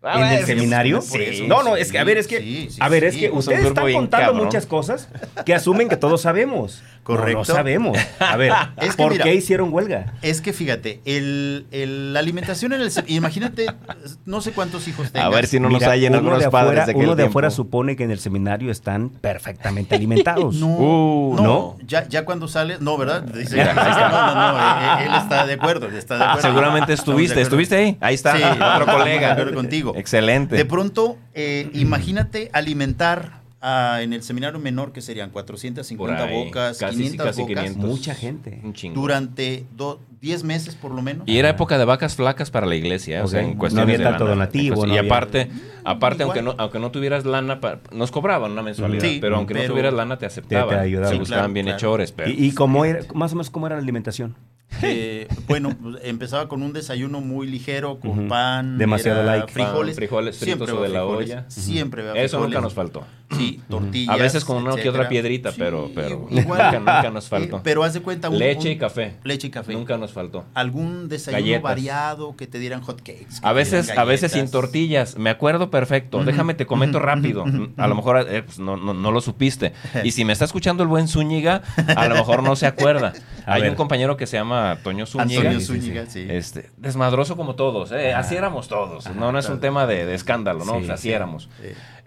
[0.00, 0.98] Ah, ¿En el seminario?
[0.98, 3.14] eso, No, no, es sí, que, a ver, es que, sí, sí, a ver, es
[3.14, 3.20] sí.
[3.20, 4.44] que ustedes están contando cabrón.
[4.44, 5.08] muchas cosas
[5.44, 6.84] que asumen que todos sabemos.
[7.16, 7.32] Correcto.
[7.32, 7.98] No, no sabemos.
[8.20, 10.14] A ver, Es que ¿por mira- qué hicieron huelga?
[10.22, 12.90] Es que fíjate, el, el- la alimentación en el...
[13.08, 13.66] Imagínate,
[14.26, 15.26] no sé cuántos hijos tengas.
[15.26, 17.24] A ver si no nos Mira, hallan uno algunos de padres afuera, de uno de
[17.24, 20.54] afuera supone que en el seminario están perfectamente alimentados.
[20.60, 21.76] No, Uh, no, ¿no?
[21.86, 23.22] Ya, ya cuando sales, no, ¿verdad?
[23.22, 26.42] Dice, no, no, no, eh, él está de acuerdo, está de acuerdo.
[26.48, 27.40] Seguramente estuviste.
[27.40, 27.96] ¿estuviste ahí?
[28.00, 29.36] Ahí está, Sí, otro colega.
[29.54, 29.92] contigo.
[29.96, 30.56] Excelente.
[30.56, 36.78] De pronto, eh, imagínate alimentar en el seminario menor, que serían 450 Por ahí, bocas,
[36.78, 37.90] casi- 500 casi bocas, 500.
[37.90, 38.60] Mucha gente.
[38.62, 39.00] Un chingo.
[39.00, 41.26] durante do- 10 meses por lo menos.
[41.28, 43.98] Y era época de vacas flacas para la iglesia, o sea, en No cuestiones había
[43.98, 44.34] de tanto lana.
[44.34, 45.48] donativo, no y había- aparte,
[45.84, 46.38] aparte Igual.
[46.38, 49.66] aunque no, aunque no tuvieras lana, pa- nos cobraban una mensualidad, Sí, pero aunque pero-
[49.68, 50.68] no tuvieras lana te aceptaban.
[50.70, 51.08] Te- te ayudaban.
[51.08, 51.76] Se Sí, buscaban claro, bien claro.
[51.78, 54.36] hechores, pero ¿Y, y cómo era, más o menos cómo era la alimentación?
[54.82, 59.50] Eh, bueno, pues, empezaba con un desayuno muy ligero, con pan, Demasiado like.
[59.52, 61.44] frijoles, Pan, frijoles siempre fritos o de la frijoles, olla.
[61.50, 63.04] siempre había eso nunca nos faltó.
[63.30, 64.14] Sí, tortillas.
[64.14, 66.46] A veces con una que otra piedrita, Sí, pero, pero igual.
[66.46, 67.60] nunca, nunca nos faltó.
[67.62, 69.16] Pero haz de cuenta un- Leche un- y café.
[69.22, 69.74] Leche y café.
[69.74, 70.44] Nunca nos faltó.
[70.54, 71.62] Algún desayuno Galletas.
[71.62, 73.26] variado que te dieran hot cakes.
[73.42, 75.18] A veces, a veces sin tortillas.
[75.18, 76.24] Me acuerdo perfecto.
[76.24, 77.44] Déjame te comento rápido.
[77.76, 79.72] A lo mejor eh, pues, no, no, no lo supiste.
[80.04, 81.62] Y si me está escuchando el buen Zúñiga,
[81.96, 83.12] a lo mejor no se acuerda.
[83.46, 83.70] Hay ver.
[83.70, 85.40] un compañero que se llama Toño Zúñiga.
[85.40, 85.80] Antonio Sí, sí, sí.
[85.80, 86.26] Zúñiga, sí.
[86.28, 89.08] Este, desmadroso como todos, eh, así éramos todos.
[89.14, 90.76] No, no es un tema de, de escándalo, ¿no?
[90.76, 91.12] O sea, así sí.
[91.12, 91.48] éramos.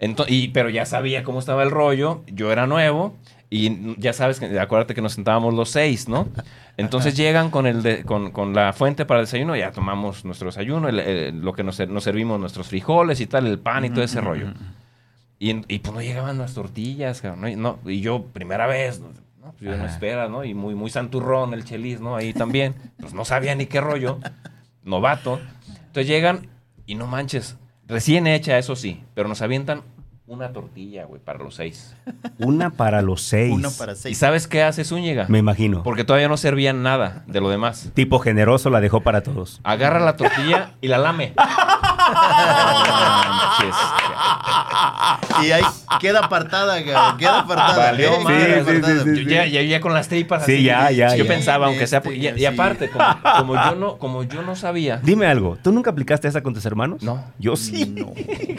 [0.00, 0.06] Sí.
[0.06, 3.16] Ento- y, pero ya sabía cómo estaba el rollo, yo era nuevo
[3.50, 6.28] y ya sabes, que, acuérdate que nos sentábamos los seis, ¿no?
[6.78, 10.46] Entonces llegan con, el de- con, con la fuente para el desayuno, ya tomamos nuestro
[10.46, 13.90] desayuno, el- el- lo que nos, nos servimos, nuestros frijoles y tal, el pan y
[13.90, 14.52] todo ese rollo.
[15.38, 17.48] Y, y, pues no llegaban las tortillas, cabrón, ¿no?
[17.48, 19.08] Y, no, yo, primera vez, no,
[19.40, 19.92] No, pues yo no Ajá.
[19.92, 20.44] espera, ¿no?
[20.44, 22.14] Y muy, muy santurrón el chelis, ¿no?
[22.14, 22.74] Ahí también.
[23.00, 24.20] Pues no sabía ni qué rollo.
[24.84, 25.40] Novato.
[25.68, 26.46] Entonces llegan
[26.86, 27.56] y no manches,
[27.92, 29.82] recién hecha, eso sí, pero nos avientan
[30.26, 31.94] una tortilla, güey, para los seis.
[32.38, 33.52] Una para los seis.
[33.52, 34.16] Uno para ¿Y seis.
[34.18, 35.26] sabes qué hace Zúñiga?
[35.28, 35.82] Me imagino.
[35.82, 37.90] Porque todavía no servían nada de lo demás.
[37.92, 39.60] Tipo generoso la dejó para todos.
[39.62, 41.34] Agarra la tortilla y la lame.
[42.12, 43.74] Manches,
[45.44, 45.62] Y ahí
[46.00, 46.84] queda apartada, güey,
[47.18, 47.90] queda apartada.
[47.92, 49.02] Valió madre, Queda sí, sí, apartada.
[49.04, 50.62] sí, Yo ya, ya, ya con las tripas Sí, así.
[50.64, 51.28] ya, ya, Yo ya.
[51.28, 51.98] pensaba, aunque sea.
[51.98, 52.46] Este, Y, y sí.
[52.46, 53.04] aparte, como,
[53.38, 55.00] como yo no, como yo no sabía.
[55.02, 57.02] Dime algo, ¿tú nunca aplicaste esa con tus hermanos?
[57.02, 57.24] No.
[57.38, 57.94] Yo sí.
[58.02, 58.12] No.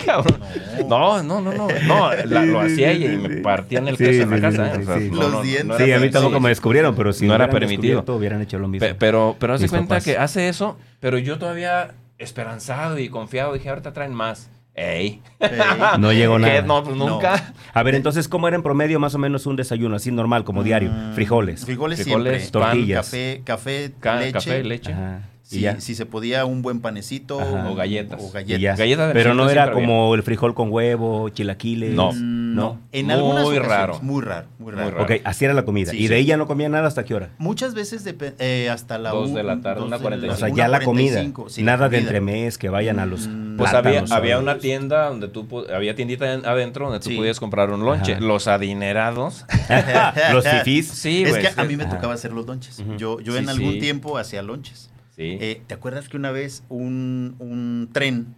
[0.06, 0.40] Cabrón.
[0.88, 1.68] No, no, no, no.
[1.88, 4.76] No, la- lo hacía y me partían el Sí, queso en la sí, casa.
[4.76, 4.84] sí, ¿eh?
[4.84, 5.66] sí, O sea, Los no, dientes.
[5.66, 8.04] no Sí, a mí tampoco me descubrieron, pero si No era permitido.
[8.08, 8.88] hubieran hecho lo mismo.
[8.88, 10.04] Pe- Pero, pero haz de Mis cuenta papás.
[10.04, 11.92] que hace eso, pero yo todavía
[12.24, 14.50] esperanzado y confiado dije, ahorita traen más.
[14.76, 15.22] Ey.
[15.40, 15.52] Ey.
[16.00, 16.42] No llegó ¿Qué?
[16.42, 16.62] nada.
[16.64, 17.08] No, pues No.
[17.10, 17.54] nunca.
[17.74, 20.64] A ver, entonces, ¿cómo era en promedio más o menos un desayuno así normal, como
[20.64, 20.90] diario?
[20.92, 21.64] Mm, Frijoles.
[21.66, 22.60] Frijoles, Frijoles, siempre.
[22.60, 23.06] pan, tortillas.
[23.06, 24.32] Café, café, Ca- leche.
[24.34, 24.92] Café, leche.
[24.94, 25.20] Ajá.
[25.46, 25.80] Si, ya.
[25.82, 27.40] si se podía un buen panecito.
[27.40, 27.70] Ajá.
[27.70, 28.20] O galletas.
[28.24, 28.80] O galletas.
[28.80, 29.74] Galletas de Pero no era había.
[29.76, 31.94] como el frijol con huevo, chilaquiles.
[31.94, 32.14] No.
[32.14, 32.80] No.
[32.94, 34.00] En Muy algunas ocasiones, raro.
[34.02, 34.92] Muy raro, muy raro.
[34.92, 35.04] raro.
[35.04, 35.92] Ok, así era la comida.
[35.92, 36.14] Sí, y de sí.
[36.14, 37.32] ahí ya no comía nada hasta qué hora.
[37.40, 40.26] Muchas veces depe- eh, hasta la Dos un- de la tarde, dos una de cuarenta
[40.28, 41.14] y O la- sea, ya la comida.
[41.16, 43.28] 45, sí, nada de entremés, que vayan a los.
[43.28, 43.58] Mm.
[43.58, 47.10] Pues había, plátanos, había una tienda donde tú pu- había tiendita en- adentro donde tú
[47.10, 47.18] Sí.
[47.18, 48.14] podías comprar un lonche.
[48.14, 48.22] Ajá.
[48.22, 49.46] Los adinerados.
[50.32, 50.88] los fifís.
[50.90, 51.54] Sí, es que sí.
[51.58, 52.82] a mí me tocaba hacer los lonches.
[52.98, 53.80] Yo, yo Sí, en algún sí.
[53.80, 54.90] tiempo hacía lonches.
[55.16, 55.38] Sí.
[55.40, 58.36] Eh, ¿Te acuerdas que una vez un, un tren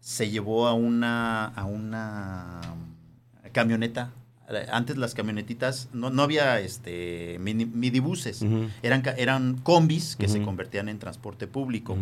[0.00, 2.60] se llevó a una, a una
[3.52, 4.12] camioneta
[4.72, 8.42] antes las camionetitas, no, no había este mini- midibuses,
[8.82, 11.98] eran, eran combis que se convertían en transporte público.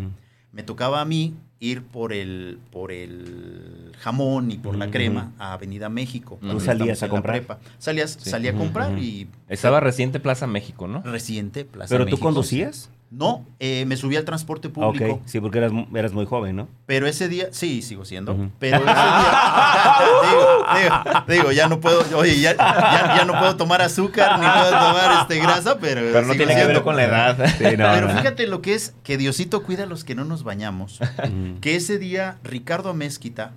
[0.53, 5.55] Me tocaba a mí ir por el, por el jamón y por la crema a
[5.55, 6.39] Avenida México.
[6.41, 7.39] ¿Tú salías a comprar?
[7.39, 7.59] prepa.
[7.79, 8.31] Salías, Sí.
[8.31, 11.03] Salía a comprar y Estaba reciente Plaza México, ¿no?
[11.03, 12.27] reciente Plaza ¿Pero tú México.
[12.29, 12.91] conducías?
[13.09, 15.15] No, eh, me subí al transporte Ah, público.
[15.15, 16.69] Ok, sí, porque eras, mu- eras muy joven, ¿no?
[16.87, 18.51] Pero ese día, sí, sigo siendo.
[18.59, 18.93] Pero ese día,
[20.29, 24.47] digo, digo, digo, ya no puedo, oye, ya, ya, ya no puedo tomar azúcar ni
[24.47, 26.01] puedo tomar este grasa, pero.
[26.01, 27.47] Pero no sigo tiene que ver con la edad.
[27.57, 28.17] Sí, no, Pero no.
[28.19, 30.99] fíjate lo que es que Diosito cuida a los que no nos bañamos.
[31.61, 33.53] Que ese día Ricardo Amezquita.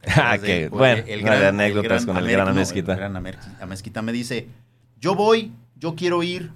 [0.00, 2.92] ¿te Ah, que, pues, bueno, no, de anécdotas con el gran Amezquita.
[2.92, 3.16] el gran
[3.60, 4.46] Amezquita me dice,
[5.00, 6.50] yo voy, yo quiero ir.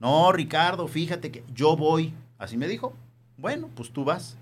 [0.00, 2.12] No, Ricardo, fíjate que yo voy.
[2.38, 2.94] Así me dijo.
[3.38, 4.36] Bueno, pues tú vas.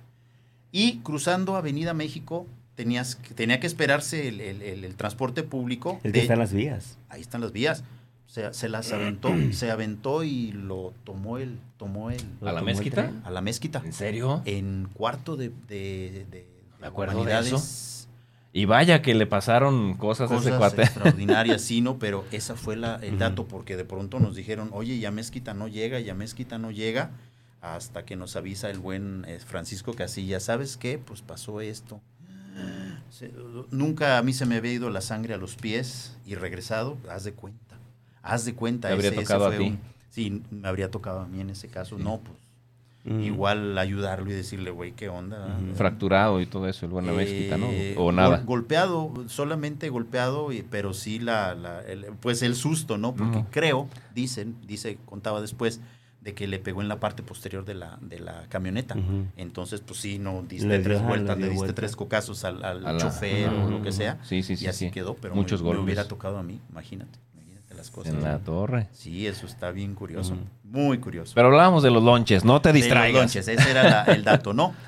[0.72, 5.98] Y cruzando Avenida México, tenías, que- tenía que esperarse el, el- el- el transporte público.
[6.02, 6.98] Es de- que están las vías.
[7.08, 7.84] Ahí están las vías.
[8.26, 13.12] Se, se las aventó, se aventó y lo tomó el, tomó el, ¿A la mezquita?
[13.22, 13.80] a la mezquita.
[13.84, 14.42] ¿En serio?
[14.44, 16.46] En cuarto de, de, de- de
[16.80, 18.03] Me acuerdo de humanidades,
[18.56, 20.82] Y vaya que le pasaron cosas, a ese Cosas cuate.
[20.84, 21.98] extraordinarias, sí, ¿no?
[21.98, 25.66] Pero esa fue la, el dato, porque de pronto nos dijeron, oye, ya Mezquita no
[25.68, 27.10] llega, ya Mezquita no llega,
[27.60, 30.98] hasta que nos avisa el buen eh, Francisco Casilla, ¿sabes qué?
[30.98, 32.00] Pues pasó esto.
[33.10, 33.32] Se-
[33.72, 37.24] nunca a mí se me había ido la sangre a los pies y regresado, haz
[37.24, 37.76] de cuenta,
[38.22, 38.88] haz de cuenta.
[38.88, 39.64] Habría ese- ese tocado a fue ti.
[39.64, 42.04] un- sí, me habría tocado a mí en ese caso, Sí.
[42.04, 42.38] no, pues
[43.06, 45.58] Igual ayudarlo y decirle, güey, ¿qué onda?
[45.74, 47.66] Fracturado y todo eso, el buen Amezquita, ¿no?
[47.70, 48.38] Eh, O nada.
[48.38, 53.14] gol- golpeado, solamente golpeado, y- pero sí la, la- el- pues el susto, ¿no?
[53.14, 55.80] Porque creo, dicen, dice, contaba después,
[56.22, 58.96] de que le pegó en la parte posterior de la, de la camioneta.
[59.36, 61.74] Entonces, pues sí, no diste Le tres vueltas, le diste vuelta.
[61.74, 64.18] tres cocazos al, al A la- chofer o lo que sea.
[64.22, 64.64] Sí, sí, sí.
[64.64, 64.90] y así sí.
[64.90, 65.84] quedó, pero Muchos me, me golpes.
[65.84, 67.18] hubiera tocado a mí, imagínate.
[67.76, 68.14] Las cosas.
[68.14, 68.88] En la torre.
[68.92, 70.34] Sí, eso está bien curioso.
[70.34, 70.42] Ujú.
[70.64, 71.32] Muy curioso.
[71.34, 73.20] Pero hablábamos de los lonches, no te De los distraigas.
[73.22, 74.74] lonches, ese era la- el dato, ¿no?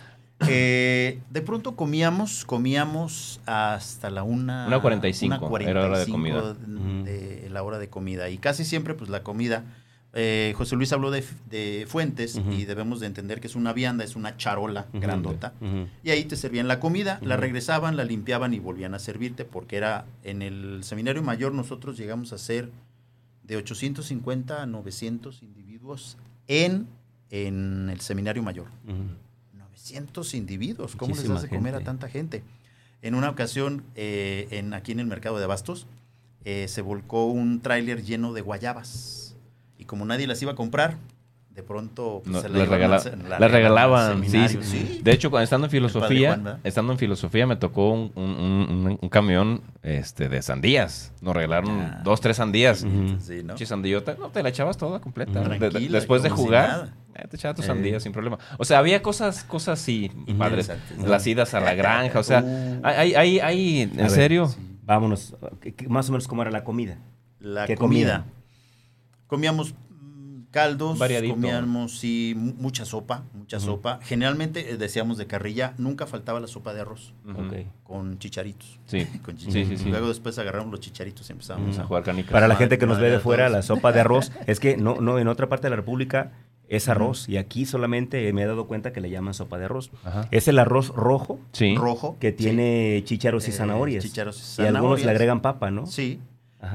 [0.48, 4.66] Eh, de pronto comíamos, comíamos hasta la una...
[4.66, 6.54] Una 45, una era hora de 45 comida.
[7.04, 8.28] de la hora de comida.
[8.28, 9.64] Y casi siempre, pues la comida...
[10.18, 14.02] eh, José Luis habló de, de fuentes y debemos de entender que es una vianda,
[14.02, 15.52] es una charola grandota.
[16.02, 19.76] Y ahí te servían la comida, la regresaban, la limpiaban y volvían a servirte, porque
[19.76, 22.70] era en el seminario mayor nosotros llegamos a ser
[23.44, 26.16] de 850 a 900 individuos
[26.48, 26.86] en,
[27.30, 28.68] en el seminario mayor.
[28.88, 29.58] Ujú.
[29.58, 32.42] 900 individuos, ¿cómo Muchísima les de comer a tanta gente?
[33.02, 35.86] En una ocasión, eh, en, aquí en el mercado de Abastos,
[36.46, 39.25] eh, se volcó un tráiler lleno de guayabas.
[39.86, 40.96] Como nadie las iba a comprar,
[41.50, 45.00] de pronto pues, No, se regala- la le regalaban al regalaban, sí, sí.
[45.02, 49.08] De hecho, cuando estando en filosofía, estando en filosofía me tocó un, un- un- un
[49.08, 51.12] camión este, de sandías.
[51.22, 52.00] Nos regalaron Ah.
[52.04, 52.84] dos, tres sandías.
[53.20, 53.56] Sí, ¿no?
[53.56, 55.40] Sandillota, no, te la echabas toda completa.
[55.40, 55.48] Ujú.
[55.58, 57.68] De- después de si jugar, eh, te echabas tus Eh.
[57.68, 58.38] sandías sin problema.
[58.58, 60.70] O sea, había cosas, cosas sí, padres.
[61.06, 62.80] Las idas a la granja, o sea, Uh.
[62.84, 64.48] hay, hay, hay, ¿en A ver, serio?
[64.48, 64.58] Sí.
[64.84, 65.34] Vámonos.
[65.62, 66.98] ¿Qué- qué- Más o menos cómo era la comida.
[67.40, 68.24] La ¿Qué comida.
[69.26, 71.34] Comíamos mm, caldos, Variadito.
[71.34, 73.98] comíamos sí, mu- mucha sopa, mucha sopa.
[74.02, 77.12] Generalmente eh, decíamos de carrilla, nunca faltaba la sopa de arroz
[77.82, 78.78] con chicharitos.
[78.86, 79.78] Sí, Con sí, chicharitos.
[79.78, 79.90] sí, sí.
[79.90, 82.32] Luego después agarramos los chicharitos y empezamos a a jugar canicas.
[82.32, 83.56] Para la gente que nos ve de fuera, todos.
[83.56, 86.32] la sopa de arroz, es que no, no, en otra parte de la República
[86.68, 87.28] es arroz.
[87.28, 89.90] Y aquí solamente me he dado cuenta que le llaman sopa de arroz.
[90.04, 90.26] Ajá.
[90.32, 91.76] Es el arroz rojo Sí.
[91.76, 92.16] rojo.
[92.18, 92.36] que sí.
[92.38, 94.02] tiene chícharos y Eh, zanahorias.
[94.04, 95.04] chícharos y Y algunos zanahorias.
[95.06, 95.86] le agregan papa, ¿no?
[95.86, 96.20] Sí.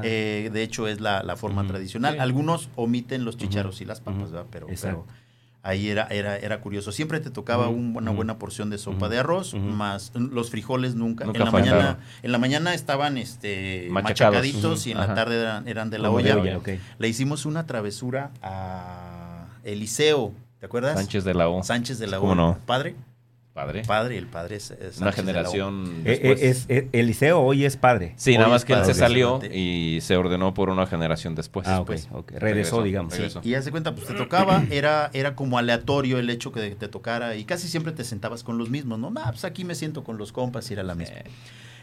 [0.03, 2.19] Eh, de hecho, es la, la forma tradicional.
[2.19, 3.83] Algunos omiten los chícharos Ujú.
[3.83, 4.31] y las papas.
[4.31, 4.45] ¿verdad?
[4.51, 5.05] Pero, pero
[5.63, 6.91] ahí era, era, era curioso.
[6.91, 11.25] Siempre te tocaba una buena porción de sopa de arroz, más los frijoles nunca.
[11.25, 14.35] Nunca en, la mañana, en la mañana estaban este, Machacados.
[14.37, 16.67] machacaditos y en la tarde eran, eran de la Como olla.
[16.97, 20.97] Le hicimos una travesura a Eliseo, ¿te acuerdas?
[20.97, 21.63] Sánchez de la O.
[21.63, 22.35] Sánchez de la ¿Cómo O.
[22.35, 22.57] no?
[22.65, 22.95] Padre,
[23.65, 23.83] Padre.
[23.85, 26.41] padre, el padre es, es Una de generación Eh, eh, después.
[26.43, 28.13] es, eh, Eliseo hoy es padre.
[28.17, 31.67] Sí, nada más que él se salió y se ordenó por una generación después.
[31.67, 32.07] Ah, ok, después.
[32.11, 32.31] ok.
[32.31, 33.13] Regresó, Regresó, digamos.
[33.13, 36.71] Sí, y haz de cuenta, pues te tocaba, era, era como aleatorio el hecho que
[36.75, 39.11] te tocara y casi siempre te sentabas con los mismos, ¿no?
[39.17, 41.17] Ah, pues aquí me siento con los compas y era la misma.
[41.17, 41.23] Eh,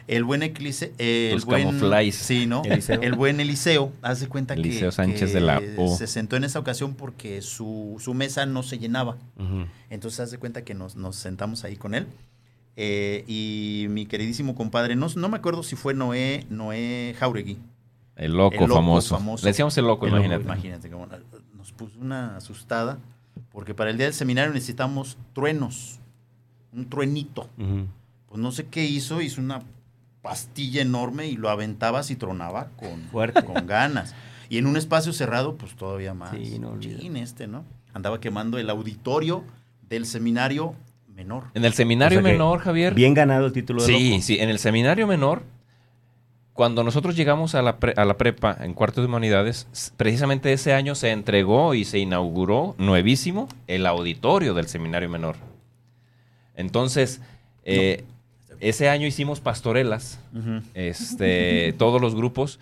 [0.09, 2.63] El buen Eclise, eh, el buen, sí, ¿no?
[2.65, 3.01] Eliseo.
[3.03, 5.95] El buen Eliseo, haz de cuenta que, Eliseo Sánchez que de la O.
[5.95, 9.19] se sentó en esa ocasión porque su, su mesa no se llenaba.
[9.91, 12.07] Entonces haz de cuenta que nos, nos sentamos ahí con él.
[12.77, 17.59] Eh, y mi queridísimo compadre, no, no me acuerdo si fue Noé, Noé Jauregui.
[18.17, 19.17] el, loco El loco famoso.
[19.17, 19.45] famoso.
[19.45, 20.45] Le decíamos el loco, El loco, imagínate.
[20.45, 21.07] imagínate cómo
[21.55, 22.99] nos puso una asustada
[23.51, 25.99] porque para el día del seminario necesitamos truenos,
[26.73, 27.49] un truenito.
[28.29, 29.63] Pues no sé qué hizo, hizo una
[30.29, 33.43] pastilla enorme y lo aventabas y tronaba con, Fuerte.
[33.45, 34.15] con ganas.
[34.51, 36.31] Y en un espacio cerrado, pues todavía más.
[36.31, 36.79] Sí, no.
[36.79, 37.65] Chin, este, ¿no?
[37.95, 39.43] Andaba quemando el auditorio
[39.89, 40.75] del seminario
[41.15, 41.45] menor.
[41.55, 42.93] En el seminario O sea que menor, Javier.
[42.95, 44.23] Bien ganado el título de Sí, loco.
[44.23, 45.43] sí, en el seminario menor,
[46.53, 50.75] cuando nosotros llegamos a la, pre- a la prepa en cuarto de humanidades, precisamente ese
[50.75, 55.37] año se entregó y se inauguró nuevísimo el auditorio del seminario menor.
[56.55, 57.21] Entonces,
[57.65, 58.05] eh,
[58.61, 60.21] ese año hicimos pastorelas,
[60.75, 62.59] este, todos los grupos,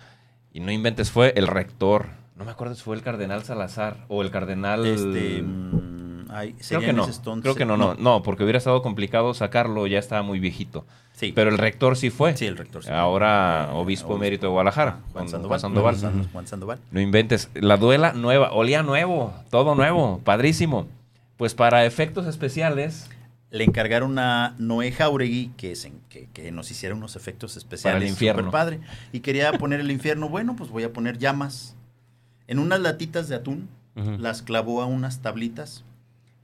[0.53, 2.07] y no inventes, fue el rector.
[2.35, 4.85] No me acuerdo si fue el cardenal Salazar o el cardenal...
[4.85, 7.07] Este, mm, ay, Creo que no,
[7.41, 10.85] creo que no, no, no, porque hubiera estado complicado sacarlo, ya estaba muy viejito.
[11.13, 12.37] Sí, Pero el rector sí fue.
[12.37, 12.83] sí, el rector.
[12.83, 12.91] sí.
[12.91, 15.49] Ahora Eh, obispo emérito de Guadalajara, Juan don Sandoval.
[15.49, 15.95] Juan Sandoval.
[15.95, 16.31] Juan Sandoval.
[16.31, 16.79] Juan Sandoval.
[16.91, 17.49] No inventes.
[17.55, 20.87] La duela nueva, olía nuevo, todo nuevo, padrísimo.
[21.37, 23.09] Pues para efectos especiales,
[23.49, 27.95] Le encargaron a Noé Jauregui que, se- que, que nos hiciera unos efectos especiales.
[27.95, 28.41] Para el infierno.
[28.43, 28.79] súper padre.
[29.13, 30.27] Y quería poner el infierno.
[30.29, 31.75] Bueno, pues voy a poner llamas.
[32.47, 35.83] En unas latitas de atún, las clavó a unas tablitas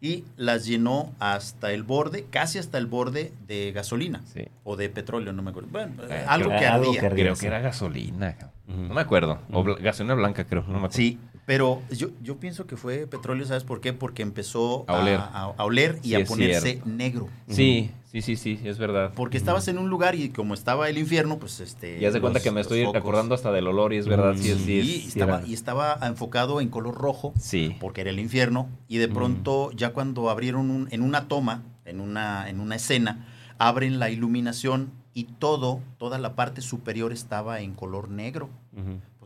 [0.01, 4.89] y las llenó hasta el borde, casi hasta el borde de gasolina sí, o de
[4.89, 5.69] petróleo, no me acuerdo.
[5.71, 6.99] Bueno, Eh, algo que algo ardía.
[6.99, 7.23] que ardía.
[7.25, 8.35] creo que era gasolina.
[8.67, 9.39] No me acuerdo.
[9.51, 10.63] O bla- gasolina blanca, creo.
[10.63, 10.95] No me acuerdo.
[10.95, 13.93] Sí, pero yo, yo pienso que fue petróleo, ¿sabes por qué?
[13.93, 15.19] Porque empezó A oler.
[15.19, 17.27] a, a oler y Sí, a ponerse negro.
[17.49, 19.11] Sí, sí, sí, sí, es verdad.
[19.15, 21.99] Porque estabas en un lugar y como estaba el infierno, pues este.
[21.99, 24.35] Ya se cuenta los- que me estoy focos- acordando hasta del olor y es verdad,
[24.37, 27.75] sí, sí, y, sí estaba, era- y estaba enfocado en color rojo, Sí.
[27.79, 28.69] porque era el infierno.
[28.87, 33.27] Y de pronto, ya cuando abrieron un- en una toma, en una, en una escena,
[33.57, 38.49] abren la iluminación y todo, toda la parte superior estaba en color negro.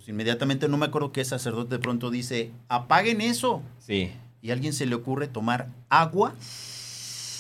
[0.08, 3.62] Pues inmediatamente no me acuerdo qué sacerdote de pronto dice, apaguen eso.
[3.86, 4.10] Sí.
[4.42, 6.34] Y a alguien se le ocurre tomar agua,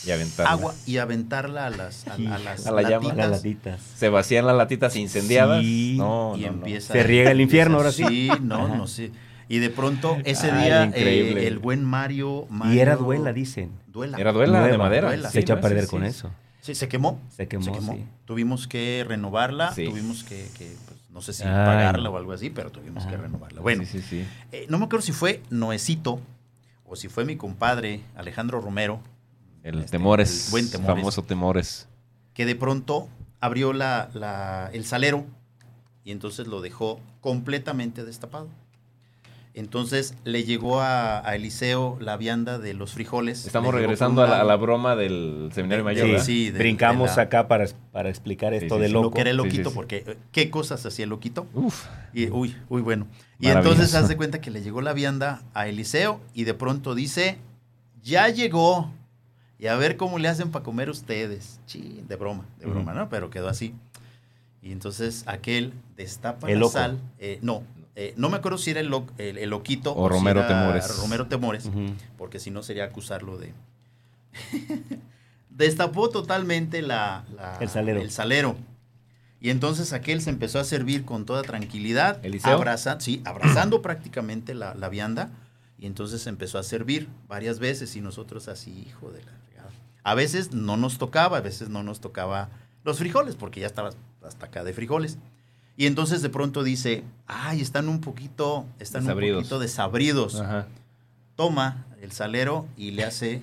[0.05, 0.47] Y aventar.
[0.47, 3.05] agua y aventarla a las, a, a las A la llama.
[3.07, 3.17] latitas.
[3.17, 3.79] Las latitas.
[3.95, 5.61] Se vacían las latitas incendiadas.
[5.63, 5.95] Sí.
[5.97, 6.53] No, y no, no.
[6.57, 8.03] empieza Se riega el infierno, ahora sí.
[8.05, 8.75] Sí, no, Ajá.
[8.75, 9.11] no sé.
[9.47, 13.71] Y de pronto ese Ay, día eh, el buen Mario, Y era duela, dicen.
[13.87, 14.17] Duela.
[14.17, 15.07] Era duela de madera.
[15.07, 15.29] duela.
[15.29, 16.07] sí, Se echó a perder Sí, con sí.
[16.09, 16.31] eso.
[16.67, 17.19] Sí, se quemó.
[17.29, 17.93] Se quemó, se quemó.
[17.93, 18.05] sí.
[18.25, 19.85] Tuvimos que renovarla, Sí.
[19.85, 23.15] tuvimos que, que, pues, no sé si Ay, pagarla o algo así, pero tuvimos que
[23.15, 23.61] renovarla.
[23.61, 24.27] Bueno, Sí, sí, sí.
[24.51, 26.19] eh, no me acuerdo si fue Noecito
[26.85, 28.99] o si fue mi compadre Alejandro Romero,
[29.63, 30.45] El Este, Temores.
[30.47, 30.95] el buen Temores.
[30.97, 31.87] Famoso Temores.
[32.33, 33.07] que de pronto
[33.39, 35.25] abrió la, la- el salero
[36.03, 38.49] y entonces lo dejó completamente destapado.
[39.57, 43.45] Entonces le llegó a, a Eliseo la vianda de los frijoles.
[43.47, 46.19] Estamos regresando a la, a la lado, broma del seminario mayor.
[46.19, 49.05] sí, sí, de- Brincamos de la- acá para, para explicar esto sí, de loco.
[49.05, 49.75] Lo que era el Sí, sí, loquito, sí.
[49.75, 51.47] porque qué cosas hacía el loquito.
[51.55, 51.85] Uf.
[52.13, 53.07] Y, uy, uy, bueno.
[53.39, 56.93] Y entonces haz de cuenta que le llegó la vianda a Eliseo y de pronto
[56.93, 57.37] dice,
[58.03, 58.91] ya llegó.
[59.59, 61.59] Y a ver cómo le hacen para comer ustedes.
[61.65, 63.09] Sí, de broma, de broma, ¿no?
[63.09, 63.73] Pero quedó así.
[64.61, 66.73] Y entonces aquel destapa El la loco.
[66.73, 66.99] sal.
[67.17, 67.63] eh, no,
[67.99, 70.97] eh, no me acuerdo si era el, lo- el- el loquito O Romero Temores.
[70.97, 71.67] Romero Temores,
[72.17, 73.53] porque si no sería acusarlo de...
[75.49, 77.99] Destapó totalmente la, la- El salero.
[78.01, 78.55] el salero.
[79.39, 82.19] Y entonces aquel se empezó a servir con toda tranquilidad,
[82.55, 85.29] abraza- sí, abrazando prácticamente la, la vianda,
[85.79, 89.69] y entonces empezó a servir varias veces y nosotros así, hijo de la fregada.
[90.03, 92.49] A veces no nos tocaba, a veces no nos tocaba
[92.83, 93.91] los frijoles, porque ya estaba
[94.25, 95.17] hasta acá de frijoles.
[95.77, 99.37] Y entonces de pronto dice, ay, están un poquito, están Desabridos.
[99.37, 100.65] un poquito desabridos Ajá.
[101.35, 103.41] toma el salero y le hace,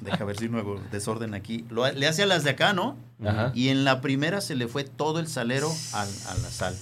[0.00, 2.96] deja ver si no hago desorden aquí, lo- le hace a las de acá, ¿no?
[3.24, 3.52] Ajá.
[3.54, 6.74] Y en la primera se le fue todo el salero al- a la sal.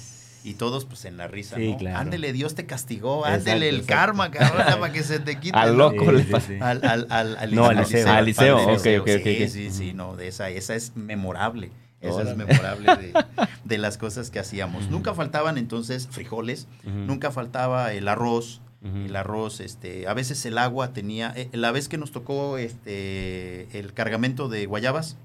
[0.44, 1.78] Y todos pues en la risa, Sí, ¿no?
[1.78, 1.98] claro.
[1.98, 3.94] Ándele, Dios te castigó, Exacto, ándele el exacto.
[3.94, 5.56] karma, cabrón, para que se te quite.
[5.58, 6.46] Al loco Sí, le sí, pasa.
[6.48, 6.54] sí.
[6.60, 8.08] Al, al, al, al- No, al Liceo.
[8.10, 9.02] Al Liceo, padre ok, Liceo.
[9.02, 11.70] ok, ok, Sí, sí, sí, no, de esa, esa es memorable.
[12.02, 12.30] Esa Órale.
[12.32, 13.12] es memorable de,
[13.64, 14.90] de las cosas que hacíamos.
[14.90, 20.92] Nunca faltaban entonces frijoles, nunca faltaba el arroz, el arroz, este, a veces el agua
[20.92, 25.16] tenía, eh, la vez que nos tocó este, el cargamento de guayabas,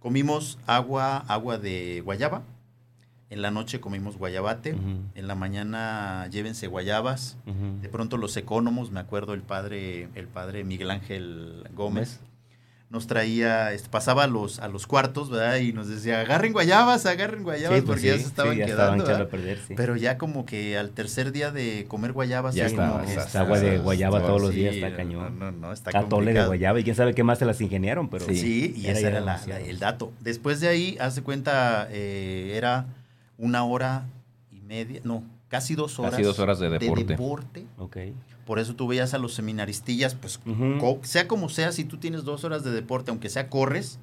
[0.00, 2.42] comimos agua, agua de guayaba,
[3.30, 4.76] en la noche comimos guayabate,
[5.14, 7.38] en la mañana llévense guayabas,
[7.80, 12.20] de pronto los economos, me acuerdo el padre, el padre Miguel Ángel Gómez,
[12.92, 15.56] nos traía, este, pasaba a los, a los cuartos, ¿verdad?
[15.56, 18.66] Y nos decía, agarren guayabas, agarren guayabas, Sí, pues porque ya se estaban sí, ya
[18.66, 19.26] quedando, estaban echando ¿verdad?
[19.26, 19.74] a perder, sí.
[19.74, 23.58] Pero ya como que al tercer día de comer guayabas Ya como esa- está- agua
[23.58, 25.38] de está- guayaba está- todos los días está no, cañón.
[25.38, 28.26] No, no, está Atole de guayaba y quién sabe qué más se las ingeniaron, pero
[28.26, 30.12] Sí, y era ese era la- el dato.
[30.20, 32.84] Después de ahí, hace cuenta, eh, era
[33.38, 34.04] una hora
[34.50, 36.10] y media, no, casi dos horas.
[36.12, 37.04] Casi dos horas de deporte.
[37.04, 37.96] deporte, Ok.
[38.46, 40.38] Por eso tú veías a los seminaristillas, pues
[40.80, 43.98] co- sea como sea, si tú tienes dos horas de deporte, aunque sea corres,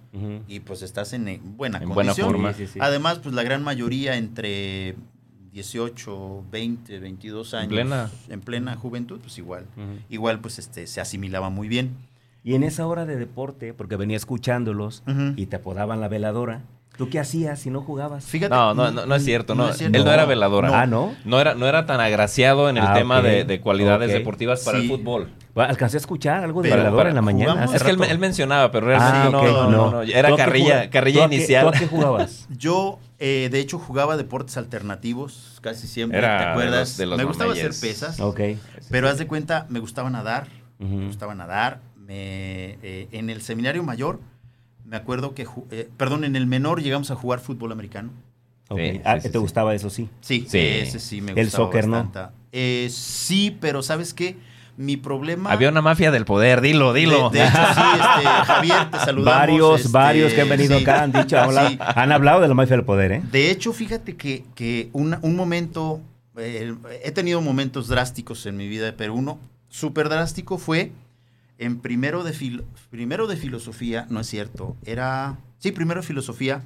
[0.48, 2.28] y pues estás en eh, buena En buena condición.
[2.30, 2.54] forma.
[2.54, 2.80] Sí, sí, sí.
[2.82, 4.96] Además, pues la gran mayoría entre
[5.54, 7.70] 18, 20, 22 años.
[7.70, 8.10] plena.
[8.30, 9.66] En plena juventud, pues igual.
[10.10, 11.96] Igual, pues este, se asimilaba muy bien.
[12.44, 15.04] Y en esa hora de deporte, porque venía escuchándolos
[15.36, 16.64] y te apodaban la veladora,
[17.00, 18.26] ¿tú qué hacías si no jugabas?
[18.26, 18.54] Fíjate.
[18.54, 19.56] No, no, no, no es cierto.
[19.56, 19.98] No, es cierto.
[19.98, 20.82] Él no era veladora.
[20.82, 21.16] Ah, ¿no?
[21.26, 24.78] No era, no era tan agraciado en el Ah, tema de, de cualidades deportivas para
[24.80, 24.84] Sí.
[24.84, 25.30] el fútbol.
[25.56, 27.66] Bueno, Alcancé a escuchar algo de Pero veladora para- en la mañana.
[27.74, 30.02] Es que él, él mencionaba, pero realmente Ah, no, ok, no, no, no.
[30.04, 31.64] Era ¿Tú a qué carrilla, carrilla inicial.
[31.64, 32.48] ¿Tú a qué jugabas?
[32.56, 36.20] Yo, eh, de hecho, jugaba deportes alternativos casi siempre.
[36.20, 36.80] Era ¿Te de acuerdas?
[36.90, 38.20] los- de los me gustaba hacer pesas.
[38.20, 38.40] ok.
[38.92, 40.48] Pero haz de cuenta, me gustaba nadar.
[40.78, 41.80] Me gustaba nadar.
[41.98, 44.20] Me, eh, en el seminario mayor,
[44.90, 48.12] me acuerdo que, eh, perdón, en el menor llegamos a jugar fútbol americano.
[48.70, 48.80] ok.
[48.80, 49.38] Sí, Ah, sí, ¿Te sí.
[49.40, 50.10] gustaba eso sí?
[50.22, 50.58] Sí, Sí.
[50.60, 52.12] ese sí me El gustaba soccer, ¿no?
[52.52, 54.36] Eh, sí, pero ¿sabes qué?
[54.78, 55.52] Mi problema...
[55.52, 57.30] Había una mafia del poder, dilo, dilo.
[57.30, 59.40] De, de hecho, sí, este, Javier, te saludamos.
[59.40, 60.84] varios, este, varios que han venido sí.
[60.84, 61.78] acá han dicho, han hablado, Sí.
[61.80, 63.22] han hablado de la mafia del poder, ¿eh?
[63.32, 66.00] De hecho, fíjate que, que una- un momento,
[66.38, 66.74] eh,
[67.04, 69.38] he tenido momentos drásticos en mi vida, pero uno
[69.68, 70.92] súper drástico fue
[71.60, 76.64] en primero de, fil- primero de filosofía, no es cierto, era, sí, primero de filosofía,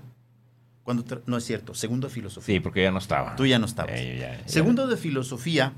[0.84, 2.56] cuando, tra- no es cierto, segundo de filosofía.
[2.56, 3.36] Sí, porque ya no estaba.
[3.36, 3.94] Tú ya no estabas.
[4.00, 5.74] Eh, ya- ya- Segundo de filosofía,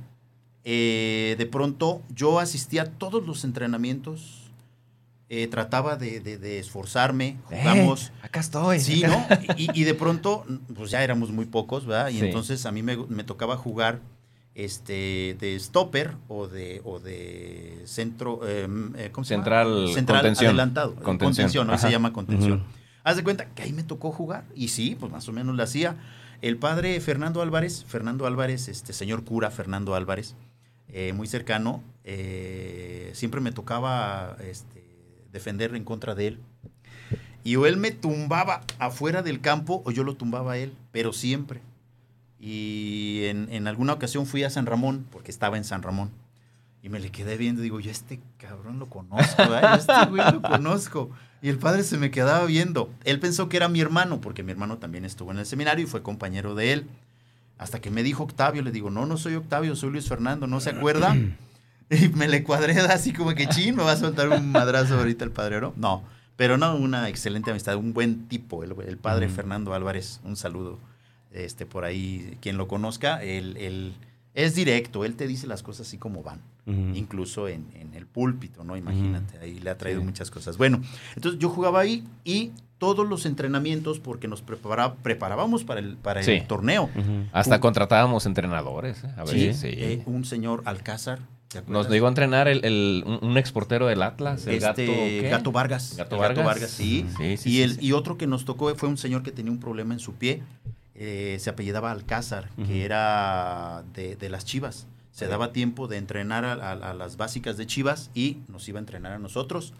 [0.63, 4.41] eh, de pronto yo asistía a todos los entrenamientos,
[5.29, 8.11] eh, trataba de, de- de esforzarme, Eh, jugamos.
[8.21, 8.79] acá estoy.
[8.79, 9.53] Sí, acá- ¿no?
[9.57, 10.45] Y, y de pronto,
[10.75, 12.09] pues ya éramos muy pocos, ¿verdad?
[12.09, 12.25] Y Sí.
[12.25, 14.01] entonces a mí me, me tocaba jugar
[14.55, 19.43] este de stopper o de o de centro eh, eh, ¿cómo se llama?
[19.93, 20.49] Central, contención.
[20.49, 21.17] adelantado Contención.
[21.17, 22.63] contención, hoy se llama contención
[23.03, 25.61] haz de cuenta que ahí me tocó jugar y sí pues más o menos lo
[25.61, 25.97] hacía
[26.41, 30.35] el padre Fernando Álvarez Fernando Álvarez este señor cura Fernando Álvarez
[30.87, 34.83] eh, muy cercano eh, siempre me tocaba este,
[35.33, 36.39] defender en contra de él
[37.45, 41.13] y o él me tumbaba afuera del campo o yo lo tumbaba a él, pero
[41.13, 41.61] siempre.
[42.39, 46.11] Y en, en alguna ocasión fui a San Ramón, porque estaba en San Ramón,
[46.85, 50.41] y me le quedé viendo, digo, yo este cabrón lo conozco, a este güey lo
[50.47, 51.09] conozco.
[51.41, 52.91] Y el padre se me quedaba viendo.
[53.03, 55.87] Él pensó que era mi hermano, porque mi hermano también estuvo en el seminario y
[55.87, 56.87] fue compañero de él.
[57.57, 60.59] Hasta que me dijo Octavio, le digo, no, no soy Octavio, soy Luis Fernando, ¿no
[60.59, 61.15] se acuerda?
[61.87, 65.23] Y me le cuadré así como que chin, me va a soltar un madrazo ahorita
[65.23, 65.71] el padre, ¿no?
[65.75, 66.03] No,
[66.35, 69.29] pero no, una excelente amistad, un buen tipo, el, el padre.
[69.29, 70.79] Fernando Álvarez, un saludo.
[71.35, 73.93] Este, por ahí, quien lo conozca, él, él
[74.33, 76.39] es directo, él te dice las cosas así como van,
[76.95, 78.75] incluso en, en el púlpito, ¿no?
[78.77, 80.05] Imagínate, ahí le ha traído Sí.
[80.05, 80.57] muchas cosas.
[80.57, 80.81] Bueno,
[81.15, 86.21] entonces yo jugaba ahí y todos los entrenamientos, porque nos prepara- preparábamos para el, para
[86.21, 86.89] el torneo.
[87.31, 89.03] Hasta contratábamos entrenadores.
[89.03, 89.67] eh, A ver, Sí, sí.
[89.71, 91.19] eh, un señor Alcázar.
[91.47, 94.81] ¿te Nos llegó a entrenar el, el- un, un exportero del Atlas, el este, gato.
[94.83, 95.27] ¿qué?
[95.31, 95.95] Gato Vargas.
[95.95, 96.69] Gato El Vargas.
[96.69, 97.05] sí.
[97.17, 97.85] Sí, sí, y, el, sí.
[97.85, 100.41] y otro que nos tocó fue un señor que tenía un problema en su pie.
[100.95, 104.87] Eh, se apellidaba Alcázar, que era de, de las Chivas.
[105.11, 105.31] Se Sí.
[105.31, 108.81] daba tiempo de entrenar a, a- a las básicas de Chivas y nos iba a
[108.81, 109.73] entrenar a nosotros.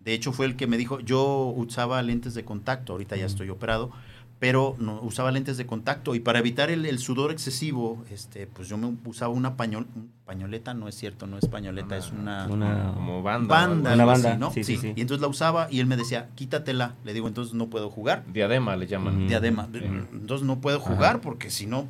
[0.00, 3.50] De hecho, fue el que me dijo, yo usaba lentes de contacto, ahorita ya estoy
[3.50, 3.90] operado,
[4.38, 8.68] pero no, usaba lentes de contacto y para evitar el, el sudor excesivo, este, pues
[8.68, 9.86] yo me usaba una pañol,
[10.24, 13.48] pañoleta, no es cierto, no es pañoleta, es una, Una- Como banda.
[13.48, 13.94] banda.
[13.94, 14.50] Una así, banda, ¿no?
[14.52, 14.92] sí, sí, sí.
[14.94, 16.94] Y entonces la usaba y él me decía, quítatela.
[17.04, 18.24] Le digo, entonces no puedo jugar.
[18.32, 19.16] Diadema le llaman.
[19.16, 19.26] Ujú.
[19.28, 19.68] Diadema.
[20.12, 21.88] Entonces no puedo jugar porque si no...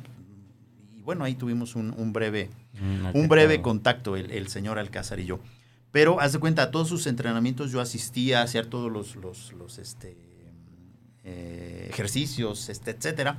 [0.97, 2.49] Y bueno, ahí tuvimos un, un breve,
[2.81, 5.39] Mm, un breve contacto, el, el señor Alcázar y yo.
[5.91, 9.51] Pero haz de cuenta, a todos sus entrenamientos yo asistía a hacer todos los, los,
[9.53, 10.15] los, este,
[11.29, 13.37] eh, ejercicios, este, etcétera.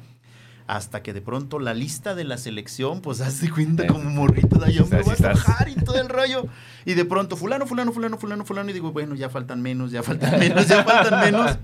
[0.66, 4.58] Hasta que de pronto la lista de la selección, pues haz de cuenta como morrito,
[4.58, 6.46] de yo me voy a bajar y todo el rollo.
[6.84, 8.70] Y de pronto, fulano, fulano, fulano, fulano, fulano.
[8.70, 11.58] Y digo, bueno, ya faltan menos, ya faltan menos, ya faltan menos.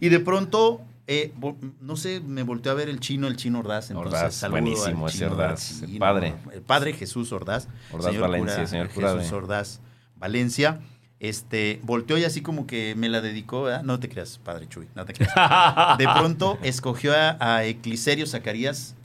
[0.00, 1.32] Y de pronto, eh,
[1.80, 3.90] no sé, me volteó a ver el chino, el chino Ordaz.
[3.90, 4.12] Entonces,
[4.42, 6.34] Ordaz, buenísimo ese Ordaz, el padre.
[6.52, 7.68] El padre Jesús Ordaz.
[7.90, 9.80] Ordaz Valencia, señor cura Jesús de- Ordaz
[10.16, 10.80] Valencia.
[11.22, 13.84] Este, volteó y así como que me la dedicó, ¿verdad?
[13.84, 15.32] No te creas, padre Chuy, no te creas.
[15.98, 18.96] De pronto escogió a, a Ecliserio Zacarías,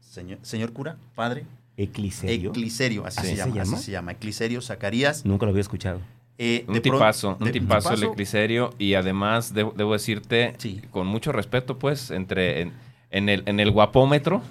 [0.00, 1.44] señor, señor cura, padre.
[1.76, 2.50] ¿Ecliserio?
[2.50, 3.76] Ecliserio, así, ¿Así se, se llama, llama?
[3.76, 4.12] así se llama.
[4.12, 5.24] Ecliserio Zacarías.
[5.24, 6.00] Nunca lo había escuchado.
[6.38, 8.12] Eh, Un de pronto- tipazo, un tipazo el tipazo.
[8.12, 10.82] ecliserio y además debo, debo decirte Sí.
[10.90, 12.72] con mucho respeto pues entre en,
[13.10, 14.42] en el, en el guapómetro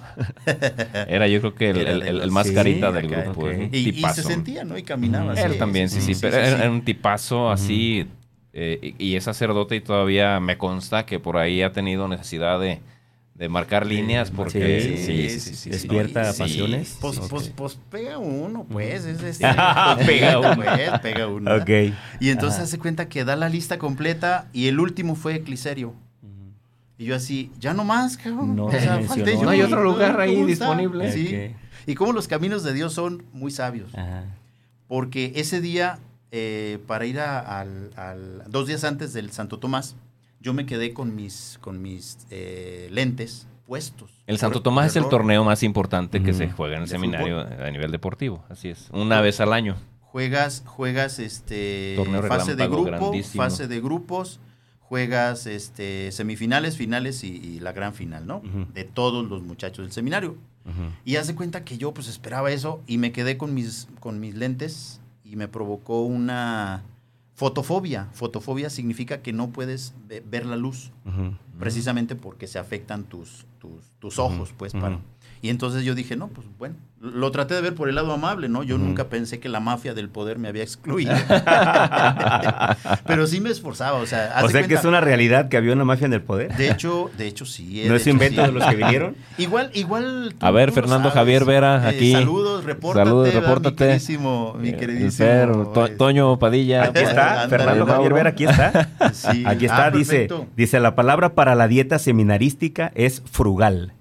[1.08, 3.50] era yo creo que el, más sí, carita del acá, grupo.
[3.50, 4.76] Y, y se sentía, ¿no?
[4.76, 5.32] Y caminaba.
[5.32, 8.06] Así, Él también, sí, sí, pero era, era un tipazo así
[8.52, 12.60] eh, y, y es sacerdote y todavía me consta que por ahí ha tenido necesidad
[12.60, 12.80] de,
[13.34, 15.70] de marcar líneas porque Sí, sí, sí, sí, sí, sí.
[15.70, 16.42] Despierta Sí.
[16.42, 16.98] pasiones.
[17.00, 19.06] Pues, pues, pues pega uno, pues.
[19.06, 19.46] Es, este,
[20.06, 20.54] Pega uno.
[20.56, 21.54] Pues, pega uno.
[21.56, 21.70] Ok.
[22.20, 22.64] Y entonces Ajá.
[22.64, 25.94] hace cuenta que da la lista completa y el último fue Ecliserio.
[27.00, 28.54] Y yo así, ya no más, cabrón.
[28.54, 29.14] No O se sea, mencionó.
[29.14, 29.42] falté yo.
[29.42, 31.10] No hay otro lugar ahí disponible.
[31.12, 31.54] Sí.
[31.86, 33.94] Y cómo los caminos de Dios son muy sabios.
[33.94, 34.24] Ajá.
[34.86, 35.98] Porque ese día,
[36.30, 39.96] eh, para ir a- al, al- dos días antes del Santo Tomás,
[40.40, 44.10] yo me quedé con mis, con mis eh, lentes puestos.
[44.26, 47.40] El Santo Tomás es el torneo más importante que se juega en el De seminario
[47.40, 48.44] a nivel deportivo.
[48.50, 48.88] Así es.
[48.92, 49.76] Una vez al año.
[50.00, 53.42] Juegas, juegas este Torneo fase de grupo, grandísimo.
[53.44, 54.40] fase de grupos,
[54.90, 58.42] juegas este semifinales, finales y, y la gran final, ¿no?
[58.74, 60.30] De todos los muchachos del seminario.
[60.64, 60.90] Ujú.
[61.04, 64.34] Y hace cuenta que yo pues esperaba eso y me quedé con mis, con mis
[64.34, 66.82] lentes y me provocó una
[67.36, 68.08] fotofobia.
[68.14, 70.90] Fotofobia significa que no puedes ve- ver la luz,
[71.60, 74.72] precisamente porque se afectan tus, tus, tus ojos, pues.
[74.72, 74.98] para-
[75.42, 78.50] Y entonces yo dije, no, pues bueno, lo traté de ver por el lado amable,
[78.50, 78.62] ¿no?
[78.62, 81.14] Yo nunca pensé que la mafia del poder me había excluido.
[83.06, 85.84] Pero sí me esforzaba, o sea, O sea que es una realidad que había una
[85.86, 86.54] mafia en el poder.
[86.56, 87.82] De hecho, de hecho sí.
[87.82, 88.46] eh, ¿No es hecho, invento sí.
[88.48, 89.16] de los que vinieron?
[89.38, 90.34] Igual, igual.
[90.40, 91.14] A ver, Fernando sabes.
[91.14, 92.12] Javier Vera, Eh, aquí.
[92.12, 93.04] saludos, repórtate.
[93.08, 93.70] Saludos, ¿verdad, repórtate.
[93.84, 95.26] Mi queridísimo, mi Eh, queridísimo.
[95.28, 96.84] Fer, To- eh, Toño Padilla.
[96.84, 97.86] Aquí está, Fernando.
[97.86, 98.90] Javier Vera, aquí está.
[99.14, 99.42] sí.
[99.46, 100.46] Aquí está, Ah, dice, perfecto.
[100.56, 103.94] dice la palabra para la dieta seminarística es frugal.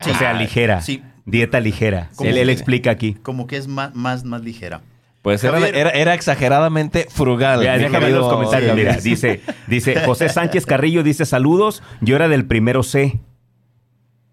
[0.00, 0.10] Sí.
[0.10, 0.80] O sea, ligera.
[0.80, 1.02] Sí.
[1.24, 2.10] Dieta ligera.
[2.16, 3.14] ¿Cómo Él, él explica aquí.
[3.22, 4.80] Como que es más, más, más ligera.
[5.22, 5.76] Pues era, Javier.
[5.76, 7.58] era, era exageradamente frugal.
[7.58, 8.74] Mi déjame ver querido los comentarios.
[8.76, 11.82] Mira, dice, dice José Sánchez Carrillo, dice saludos.
[12.00, 13.18] Yo era del primero C.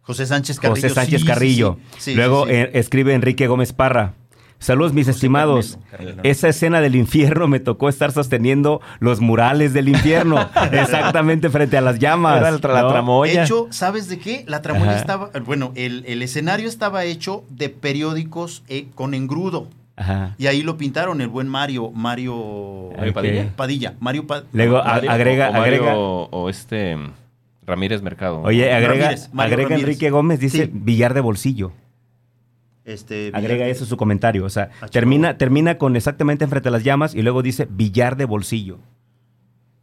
[0.01, 0.76] José Sánchez Carrillo.
[0.76, 1.80] José Sánchez sí, sí, Carrillo.
[1.97, 1.99] sí.
[2.11, 2.57] Sí, Luego sí, sí.
[2.57, 4.13] eh, escribe Enrique Gómez Parra.
[4.59, 5.77] Saludos, mis estimados.
[6.23, 11.81] Esa escena del infierno me tocó estar sosteniendo los murales del infierno, exactamente frente a
[11.81, 12.37] las llamas.
[12.37, 12.89] Era la ¿no?
[12.89, 13.43] tramoya.
[13.43, 14.43] Hecho, ¿sabes de qué?
[14.47, 14.99] La tramoya Ajá.
[14.99, 15.29] estaba.
[15.45, 19.67] Bueno, el, el escenario estaba hecho de periódicos eh, con engrudo.
[19.97, 20.35] Ajá.
[20.37, 21.91] Y ahí lo pintaron el buen Mario.
[21.91, 22.89] Mario.
[22.97, 23.13] Mario.
[23.13, 23.53] Padilla.
[23.55, 23.93] Padilla.
[23.99, 24.49] Mario Padilla.
[24.51, 25.95] Luego Mario- agrega, o Mario agrega.
[25.97, 26.97] O este
[27.67, 28.41] Ramírez Mercado.
[28.41, 29.83] Oye, agrega, Ramírez, Mario agrega Ramírez.
[29.89, 30.71] Enrique Gómez, dice Sí.
[30.73, 31.71] billar de bolsillo.
[32.86, 34.45] Este, Agrega Villar- eso su comentario.
[34.45, 38.15] O sea, Ah, termina, termina con exactamente enfrente a las llamas y luego dice billar
[38.15, 38.77] de bolsillo.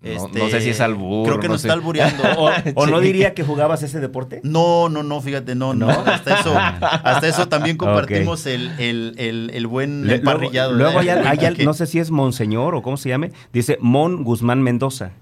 [0.01, 1.25] No, Este, no sé si es albur.
[1.29, 1.69] Creo que no nos sé.
[1.69, 2.23] está albureando.
[2.37, 4.41] ¿O, o no diría que jugabas ese deporte?
[4.43, 5.87] No, no, no, fíjate, no, no.
[5.87, 5.93] ¿No?
[5.93, 10.73] Hasta eso, hasta eso también compartimos el, el, el, el buen Le- luego emparrillado.
[10.73, 11.25] luego ¿verdad?
[11.27, 15.13] hay, hay no sé si es Monseñor o cómo se llame, dice Mon Guzmán Mendoza.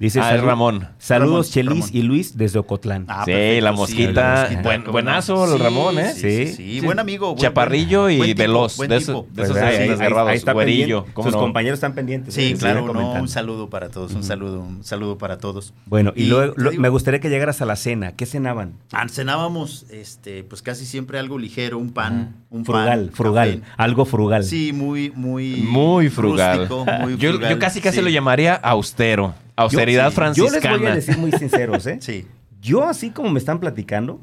[0.00, 0.88] Dice Ah, es "Salud- Ramón.
[0.98, 1.90] Saludos Ramón, Chelis Ramón.
[1.92, 3.04] y Luis desde Ocotlán.
[3.06, 4.12] Ah, sí, perfecto, la sí, mosquita.
[4.34, 6.12] la mosquita, buen- buenazo el Ramón, ¿eh?
[6.14, 6.54] Sí, Sí.
[6.54, 7.28] sí, buen amigo.
[7.34, 8.76] buen- Chaparrillo buen- y buen tipo, veloz.
[8.78, 9.10] buen de tipo.
[9.12, 10.86] esos, de Pues esos ahí- ahí- ahí está güerillo.
[11.02, 11.12] pendiente.
[11.12, 11.40] ¿cómo Sus no?
[11.40, 12.32] compañeros están pendientes.
[12.34, 15.74] Sí, eh, claro, no, un saludo para todos, un saludo, un saludo para todos.
[15.84, 18.12] Bueno, y, Y luego lo- me gustaría que llegaras a la cena.
[18.12, 18.72] ¿Qué cenaban?
[18.92, 23.72] Ah, cenábamos, este, pues casi siempre algo ligero, un pan, un frugal, pan, frugal, café.
[23.76, 24.44] algo frugal.
[24.44, 26.66] Sí, muy, muy, Muy frugal.
[26.68, 28.02] rústico, muy Yo, frugal, yo casi casi sí.
[28.02, 29.34] lo llamaría austero.
[29.62, 30.16] Austeridad sí.
[30.34, 30.76] Yo les franciscana.
[30.78, 31.98] voy a decir muy sinceros, ¿eh?
[32.02, 32.26] Sí.
[32.60, 34.20] Yo, así como me están platicando,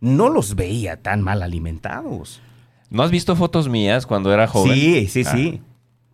[0.00, 2.40] no los veía tan mal alimentados.
[2.90, 4.74] ¿No has visto fotos mías cuando era joven?
[4.74, 5.32] Sí, sí, Ah.
[5.32, 5.60] sí.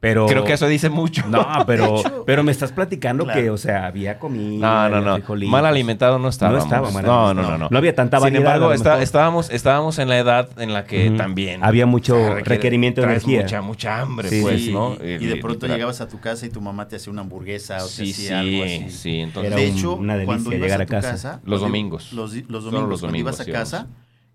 [0.01, 0.27] Pero.
[0.27, 1.23] Creo que eso dice mucho.
[1.29, 3.39] No, pero, pero me estás platicando Claro.
[3.41, 4.89] que, o sea, había comida.
[4.89, 5.47] No, no, no.
[5.49, 6.65] Mal alimentado no estábamos.
[6.65, 7.69] estaba mal no, no, no, no.
[7.71, 10.73] No había tanta Sin variedad, embargo, a lo está- estábamos, estábamos en la edad en
[10.73, 13.43] la que también Había mucho requerimiento de energía.
[13.43, 14.95] Mucha, mucha hambre, Sí, pues, Sí, ¿no?
[14.95, 15.77] y, Eh, y de pronto literal.
[15.77, 18.29] llegabas a tu casa y tu mamá te hacía una hamburguesa o te Sí, hacía
[18.29, 18.91] sí, algo así.
[18.91, 19.21] sí.
[19.21, 21.11] Entonces, Era de hecho, una delicia cuando ibas llegar a a tu casa.
[21.11, 22.13] casa, Los domingos.
[22.15, 23.87] Los, los domingos, los cuando ibas a casa,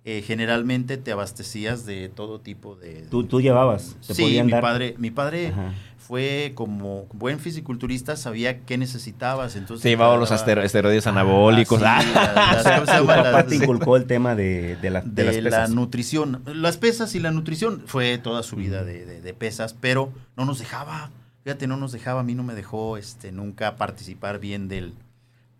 [0.05, 3.07] eh, generalmente te abastecías de todo tipo de...
[3.09, 3.97] Tú, tú llevabas.
[4.05, 4.61] Te sí, podían mi dar.
[4.61, 5.73] padre, mi padre Ajá.
[5.97, 9.81] fue como buen fisiculturista, sabía qué necesitabas, entonces...
[9.81, 11.81] se llevaba los esteroides anabólicos.
[11.83, 15.69] Ah, sí, Ah, inculcó el tema de, de, la- de de las la pesas.
[15.71, 16.41] nutrición.
[16.45, 20.45] Las pesas y la nutrición fue toda su vida de, de- de pesas, pero no
[20.45, 21.09] nos dejaba.
[21.43, 24.93] Fíjate, no nos dejaba, a mí no me dejó este, nunca participar bien del,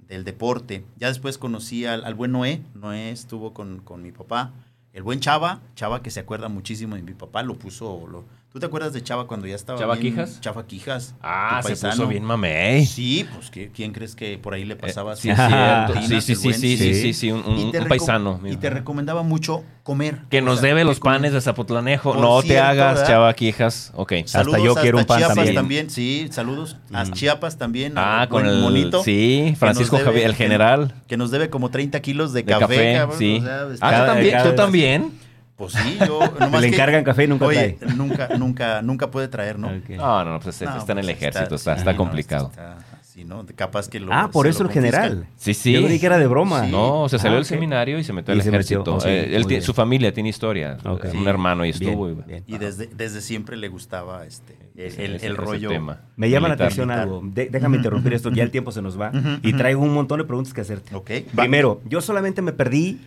[0.08, 0.86] del deporte.
[0.98, 2.64] Ya después conocí al, al buen Noé.
[2.74, 4.54] Noé estuvo con, con mi papá.
[4.94, 8.08] El buen Chava, Chava que se acuerda muchísimo de mi papá, lo puso.
[8.08, 8.24] Lo,
[8.56, 9.78] ¿Tú te acuerdas de Chava cuando ya estaba.
[9.78, 10.40] ¿Chava bien- Quijas?
[10.40, 11.14] Chava Quijas.
[11.22, 11.94] Ah, se paisano.
[11.96, 12.86] puso bien mamey.
[12.86, 15.12] Sí, pues ¿qué- ¿quién crees que por ahí le pasaba?
[15.12, 17.32] Eh, sí, Sí, sí, sí, sí, sí, sí.
[17.34, 18.40] un, paisano.
[18.50, 20.20] Y te recomendaba mucho comer.
[20.30, 22.14] Que O nos sea, debe los panes de Zapotlanejo.
[22.14, 23.08] Por no cierto, te hagas, ¿verdad?
[23.10, 23.92] chava quijas.
[23.94, 24.14] Ok.
[24.24, 25.90] Saludos yo quiero un pan Chiapas también.
[25.90, 27.12] Sí, saludos a Mm.
[27.12, 27.96] Chiapas también.
[27.98, 29.04] Ah, con el monito.
[29.04, 33.06] Sí, Francisco Javier, el general Que nos debe como 30 kilos de, café.
[33.18, 33.44] sí.
[33.82, 35.25] ah, ¿tú también?
[35.56, 36.20] Pues sí, yo.
[36.40, 37.94] nomás Le que- encargan café y nunca Oye, trae.
[37.96, 39.68] nunca, nunca, nunca puede traer, ¿no?
[39.70, 39.90] Ok.
[39.92, 42.50] No, no, pues No, está en el pues ejército, está, complicado.
[42.52, 42.86] está- sí.
[43.16, 43.46] Sí, ¿no?
[43.56, 44.12] Capaz que lo.
[44.12, 45.26] ah, por eso el general.
[45.38, 45.72] Sí, sí.
[45.72, 46.66] Yo creí que era de broma.
[46.66, 46.72] Sí.
[46.72, 48.96] No, se salió Ah, del seminario y se metió al metió, ejército.
[48.96, 50.76] oh, sí, Eh, él su familia tiene historia.
[50.84, 51.06] Ok.
[51.14, 52.10] Un hermano y Bien, estuvo.
[52.10, 52.44] y- bien.
[52.46, 55.70] Y desde, desde siempre le gustaba este el, el- rollo.
[55.70, 56.02] tema.
[56.18, 57.04] Me llama la atención militar.
[57.08, 57.22] algo.
[57.24, 59.14] De- déjame interrumpir esto, ya el tiempo se nos va.
[59.42, 60.94] Y traigo un montón de preguntas que hacerte.
[60.94, 61.10] Ok.
[61.30, 61.44] va.
[61.44, 63.00] Primero, yo solamente me perdí,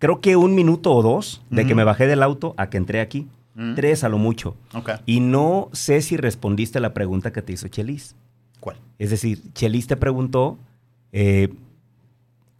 [0.00, 3.00] creo que un minuto o dos de que me bajé del auto a que entré
[3.00, 3.28] aquí.
[3.54, 3.74] Mm.
[3.74, 4.56] Tres a lo mucho.
[4.74, 4.90] Ok.
[5.06, 8.16] Y no sé si respondiste a la pregunta que te hizo Chelis.
[8.58, 8.76] ¿Cuál?
[8.98, 10.58] Es decir, Chelis te preguntó,
[11.12, 11.52] eh,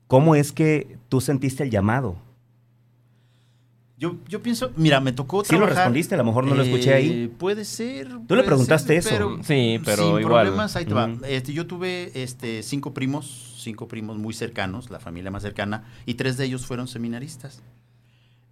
[0.07, 2.16] ¿cómo es que tú sentiste el llamado?
[3.99, 5.76] Yo, yo pienso, mira, me tocó Sí lo trabajar.
[5.84, 7.24] respondiste, a lo mejor no lo escuché ahí.
[7.24, 8.09] Eh, Puede ser.
[8.09, 9.38] Tú le puede preguntaste ser, eso.
[9.43, 10.47] Sí, pero sin igual.
[10.47, 11.11] problemas, ahí te va.
[11.28, 16.15] Este, yo tuve este, cinco primos, cinco primos muy cercanos, la familia más cercana, y
[16.15, 17.63] tres de ellos fueron seminaristas.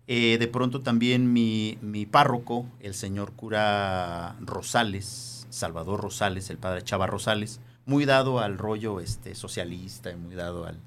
[0.06, 6.82] Eh, de pronto también mi, mi párroco, el señor cura Rosales, Salvador Rosales, el padre
[6.82, 10.78] Chava Rosales, muy dado al rollo este, socialista y muy dado al,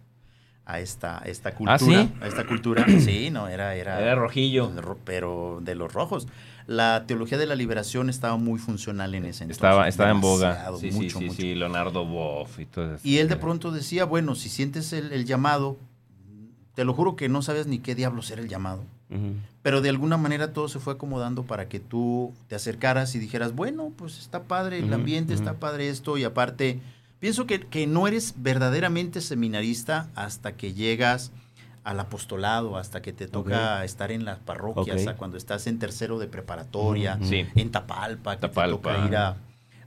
[0.65, 1.75] a esta, esta cultura.
[1.75, 2.13] ¿Ah, sí?
[2.21, 2.85] A esta cultura.
[2.99, 3.75] Sí, no, era...
[3.75, 4.71] Era, Era rojillo.
[5.03, 6.27] pero de los rojos.
[6.71, 9.57] La teología de la liberación estaba muy funcional en ese entonces.
[9.57, 10.71] Estaba, estaba en boga.
[10.79, 11.41] Sí, mucho, sí, sí, mucho.
[11.41, 13.07] sí, Leonardo Boff y todo eso.
[13.07, 15.77] Y él de pronto decía, bueno, si sientes el, el llamado,
[16.73, 18.83] te lo juro que no sabes ni qué diablos era el llamado.
[19.61, 23.53] Pero de alguna manera todo se fue acomodando para que tú te acercaras y dijeras,
[23.53, 26.79] bueno, pues está padre el ambiente, está padre esto, y aparte,
[27.19, 31.33] pienso que, que no eres verdaderamente seminarista hasta que llegas
[31.83, 36.19] al apostolado, hasta que te toca estar en las parroquias, hasta cuando estás en tercero
[36.19, 38.91] de preparatoria, en Tapalpa, que Tapalpa.
[38.91, 39.29] te toca ir a,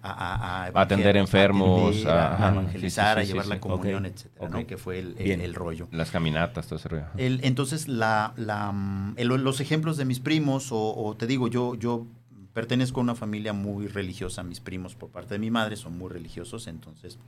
[0.03, 4.05] a, a- a atender enfermos, atender, a, evangelizar, Sí, sí, a llevar sí, la comunión,
[4.07, 4.49] Ok, etcétera.
[4.49, 4.67] ¿no?
[4.67, 5.41] Que fue el, el- Bien.
[5.41, 5.89] el rollo.
[5.93, 7.05] Las caminatas, todo ese rollo.
[7.17, 11.49] El- entonces, la, la, mm, el- los ejemplos de mis primos, o, o te digo,
[11.49, 12.07] yo, yo
[12.53, 16.11] pertenezco a una familia muy religiosa, mis primos por parte de mi madre son muy
[16.11, 17.19] religiosos, entonces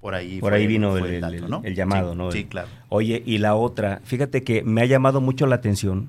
[0.00, 1.60] por ahí Por fue- ahí vino fue el- dato, el- ¿no?
[1.64, 2.32] el llamado, Sí, ¿no?
[2.32, 2.68] Sí, claro.
[2.88, 6.08] Oye, y la otra, fíjate que me ha llamado mucho la atención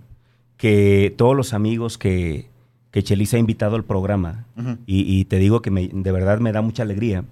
[0.58, 2.50] que todos los amigos que,
[2.92, 4.46] que Chelis ha invitado al programa,
[4.86, 7.24] y, y te digo que me- de verdad me da mucha alegría,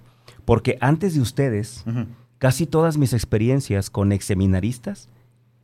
[0.44, 1.84] porque antes de ustedes,
[2.38, 5.08] casi todas mis experiencias con exseminaristas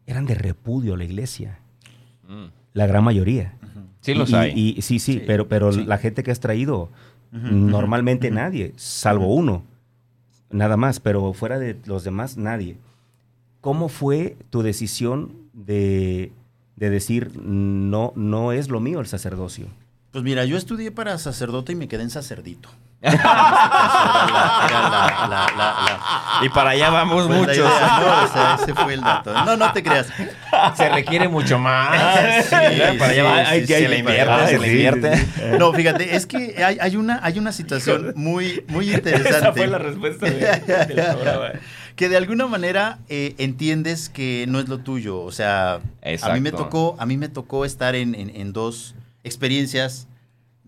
[0.06, 1.58] eran de repudio a la iglesia,
[2.28, 2.46] Mm.
[2.74, 3.54] la gran mayoría.
[4.00, 4.52] Sí los Y- hay.
[4.56, 5.84] y- y- sí, sí, Sí, pero, pero sí.
[5.84, 6.90] la gente que has traído,
[7.30, 9.64] normalmente nadie, salvo uno,
[10.52, 12.76] nada más, pero fuera de los demás, nadie.
[13.60, 16.32] ¿Cómo fue tu decisión de,
[16.76, 19.66] de decir, no, no es lo mío el sacerdocio?
[20.10, 22.68] Pues mira, yo estudié para sacerdote y me quedé en sacerdito.
[23.02, 27.56] Era la- la- la- la- la- Y para allá vamos la muchos.
[27.56, 28.24] idea, ¿no?
[28.24, 29.32] O sea, ese fue el dato.
[29.44, 30.08] No, no te creas.
[30.76, 32.44] Se requiere mucho más.
[32.46, 32.54] Sí,
[32.98, 33.44] para allá va.
[33.46, 35.26] se le invierte, se le invierte.
[35.58, 39.38] No, fíjate, es que hay, hay una, hay una situación muy, muy interesante.
[39.38, 41.48] Esa fue la respuesta de- programa.
[41.96, 45.20] que de alguna manera eh, entiendes que no es lo tuyo.
[45.20, 45.80] O sea,
[46.22, 48.94] a mí me tocó, a mí me tocó estar en, en- en dos
[49.24, 50.06] experiencias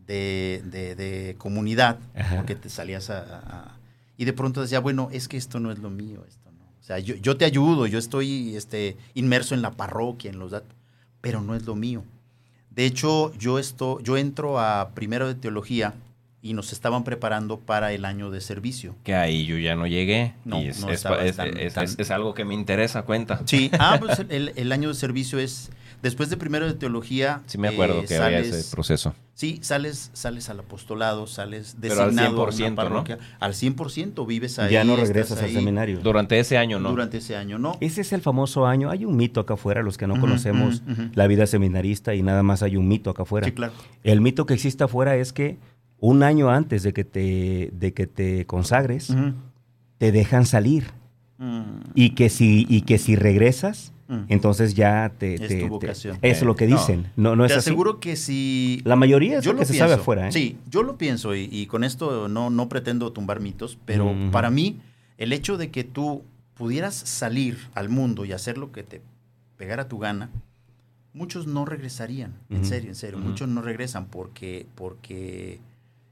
[0.07, 2.37] de, de- de comunidad, Ajá.
[2.37, 3.79] porque te salías a, a- a-
[4.17, 6.65] y de pronto decía, bueno, es que esto no es lo mío, esto no.
[6.65, 10.51] O sea, yo, yo te ayudo, yo estoy este, inmerso en la parroquia, en los
[10.53, 10.75] datos,
[11.21, 12.05] pero no es lo mío.
[12.71, 15.95] De hecho, yo esto, yo entro a primero de teología
[16.45, 18.95] y nos estaban preparando para el año de servicio.
[19.03, 20.35] Que ahí yo ya no llegué.
[20.45, 21.03] No, y es, no es- es-
[21.37, 23.41] tan- es- tan- es- es algo que me interesa, cuenta.
[23.47, 25.71] Sí, ah, pues el, el año de servicio es
[26.03, 27.41] después de primero de teología.
[27.47, 29.15] Sí me acuerdo eh, que había sales- ese proceso.
[29.37, 32.77] Sí, sales, sales al apostolado, sales Pero al designado a 100%, una ¿no?
[32.77, 33.19] parroquia.
[33.41, 34.71] Al 100% vives ahí.
[34.73, 35.99] ya no regresas al seminario.
[36.01, 36.91] Durante ese año, ¿no?
[36.91, 37.77] Durante ese año, ¿no?
[37.81, 38.91] Ese es el famoso año.
[38.91, 40.83] Hay un mito acá afuera, los que no conocemos
[41.15, 43.47] la vida seminarista y nada más hay un mito acá afuera.
[43.47, 43.73] Sí, claro.
[44.05, 45.57] El mito que existe afuera es que
[46.01, 49.15] un año antes de que te, de que te consagres,
[49.99, 50.85] te dejan salir.
[51.39, 54.25] Mm, Y que si, y que si regresas, mm.
[54.29, 55.35] entonces ya te...
[55.35, 56.17] Es te- tu vocación.
[56.23, 56.77] es lo que No.
[56.77, 57.11] dicen.
[57.17, 57.71] No, no es Te así.
[57.71, 59.89] aseguro que si La mayoría es yo lo lo que se pienso.
[59.89, 60.29] sabe afuera.
[60.29, 60.33] ¿eh?
[60.33, 64.49] Sí, yo lo pienso y, y con esto no, no pretendo tumbar mitos, pero para
[64.51, 64.81] mí
[65.19, 66.23] el hecho de que tú
[66.55, 69.01] pudieras salir al mundo y hacer lo que te
[69.57, 70.31] pegara tu gana,
[71.13, 72.35] muchos no regresarían.
[72.49, 75.59] En serio, en serio, muchos no regresan porque, porque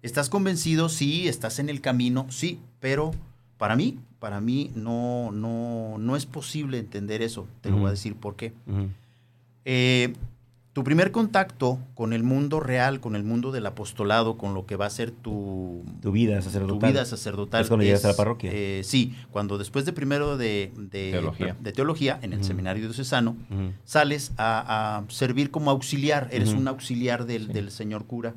[0.02, 3.12] estás convencido, sí, estás en el camino, sí, pero
[3.58, 7.46] para mí, para mí no, no, no es posible entender eso.
[7.60, 8.52] Te lo voy a decir por qué.
[9.64, 10.12] Eh,
[10.72, 14.74] tu primer contacto con el mundo real, con el mundo del apostolado, con lo que
[14.76, 16.90] va a ser tu, Tu vida tu sacerdotal.
[16.92, 17.60] vida sacerdotal.
[17.62, 18.50] Es cuando llegas a la parroquia.
[18.52, 21.56] eh, sí, cuando después de primero de, de- Teología.
[21.60, 23.36] de teología en el seminario diocesano,
[23.84, 27.52] sales a, a servir como auxiliar, eres un auxiliar del, Sí.
[27.52, 28.34] del señor cura.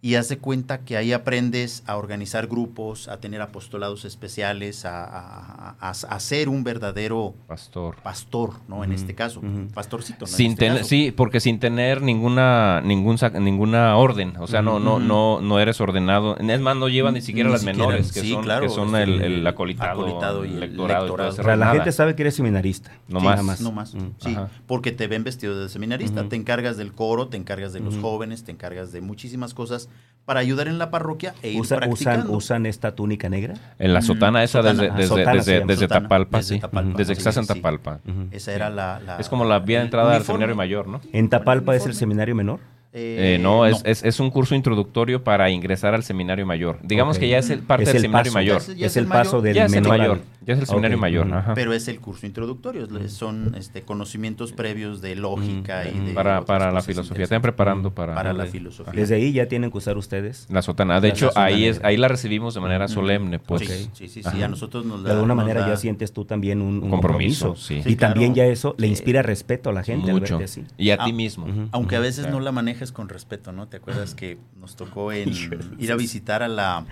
[0.00, 5.02] Y haz de cuenta que ahí aprendes a organizar grupos, a tener apostolados especiales, a,
[5.04, 7.96] a- a- a ser un verdadero Pastor.
[8.04, 8.84] pastor, ¿no?
[8.84, 9.42] En este caso,
[9.74, 10.20] pastorcito.
[10.20, 10.26] ¿no?
[10.28, 10.84] Sin este caso.
[10.84, 15.80] sí, porque sin tener ninguna ningún ninguna orden, o sea, no no no no eres
[15.80, 16.36] ordenado.
[16.38, 18.68] Es más, no llevan ni siquiera Ni las siquiera, menores, que sí, son, claro, que
[18.72, 22.22] son este, el, el acolitado, acolitado y el lectorado, O sea, la gente sabe que
[22.22, 22.92] eres seminarista.
[23.08, 23.34] No Sí, más.
[23.34, 23.60] Nada más.
[23.60, 23.94] No más.
[23.96, 24.10] Mm.
[24.18, 24.48] Sí, Ajá.
[24.68, 26.28] porque te ven vestido de seminarista.
[26.28, 29.87] Te encargas del coro, te encargas de los jóvenes, te encargas de muchísimas cosas
[30.24, 32.32] para ayudar en la parroquia e ir Usa- usan, practicando.
[32.32, 33.54] ¿Usan esta túnica negra?
[33.78, 34.82] En la sotana esa sotana.
[34.82, 35.66] desde desde sotana se desde, llama.
[35.72, 36.60] desde Sotana, Tapalpa, desde sí.
[36.60, 37.48] Tapalpa, Desde que estás en sí.
[37.54, 38.00] Tapalpa.
[38.30, 41.00] Esa era la, la- Es como la vía de entrada al seminario mayor, ¿no?
[41.12, 42.60] ¿En Tapalpa es el seminario menor?
[42.92, 46.78] Eh, Eh, no, es, Es, es un curso introductorio para ingresar al seminario mayor.
[46.82, 48.38] Digamos que ya es el, parte Es del el seminario paso.
[48.38, 48.58] mayor.
[48.60, 50.20] Ya es- ya Es el paso del Ya es el mayor.
[50.48, 51.30] Ya es el seminario mayor.
[51.30, 51.52] ajá.
[51.52, 56.72] Pero es el curso introductorio, son este, conocimientos previos de lógica y de para para
[56.72, 57.24] la filosofía.
[57.24, 58.94] Están preparando para, Para la filosofía.
[58.94, 60.46] Desde ahí ya tienen que usar ustedes.
[60.48, 61.02] La sotana.
[61.02, 63.60] De La hecho, sotana ahí es ahí la recibimos de manera solemne, pues.
[63.60, 64.46] Sí, sí, sí, sí, Ajá.
[64.46, 67.54] a nosotros nos De alguna manera da- ya sientes tú también un, un Compromiso, compromiso.
[67.68, 67.82] sí.
[67.82, 68.92] Sí, y también ya eso le Sí.
[68.92, 70.38] inspira respeto a la gente al Mucho.
[70.38, 70.64] verte así.
[70.78, 71.44] Y a Ah, ti mismo.
[71.44, 71.68] Ujú.
[71.72, 72.38] Aunque a veces Claro.
[72.38, 73.68] no la manejes con respeto, ¿no?
[73.68, 75.28] ¿Te acuerdas que nos tocó en
[75.78, 76.86] ir a visitar a la,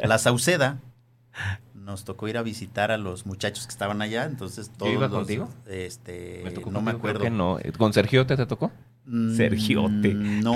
[0.00, 0.78] a la Sauceda?
[1.90, 5.10] Nos tocó ir a visitar a los muchachos que estaban allá, entonces todos iba los-
[5.10, 5.48] contigo?
[5.68, 7.20] Este, Me tocó no me creo acuerdo.
[7.20, 7.58] que no.
[7.78, 8.70] ¿Con Sergio te, te tocó?
[9.06, 10.14] Mm, Sergiote.
[10.14, 10.54] No,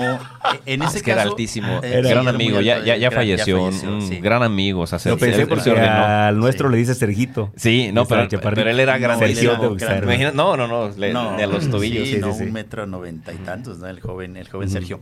[0.65, 1.81] en ese es que era caso, altísimo.
[1.83, 2.61] eh, gran sí, era amigo.
[2.61, 3.63] Ya, alto, ya, ya era- falleció.
[3.65, 4.19] un- un sí.
[4.21, 4.79] gran amigo.
[4.81, 5.87] O sea, se- Lo pensé porque ordenó.
[6.05, 6.71] al nuestro Sí.
[6.71, 7.51] le dice Sergito.
[7.57, 9.97] Sí, no, pero, pero él era No, era.
[10.03, 10.89] Imagina- no, no, no.
[10.97, 12.07] le- No, de los tobillos.
[12.07, 12.43] Sí, sí, no, sí.
[12.43, 13.87] un metro noventa y tantos, ¿no?
[13.87, 14.69] El joven, el joven.
[14.69, 15.01] Sergio.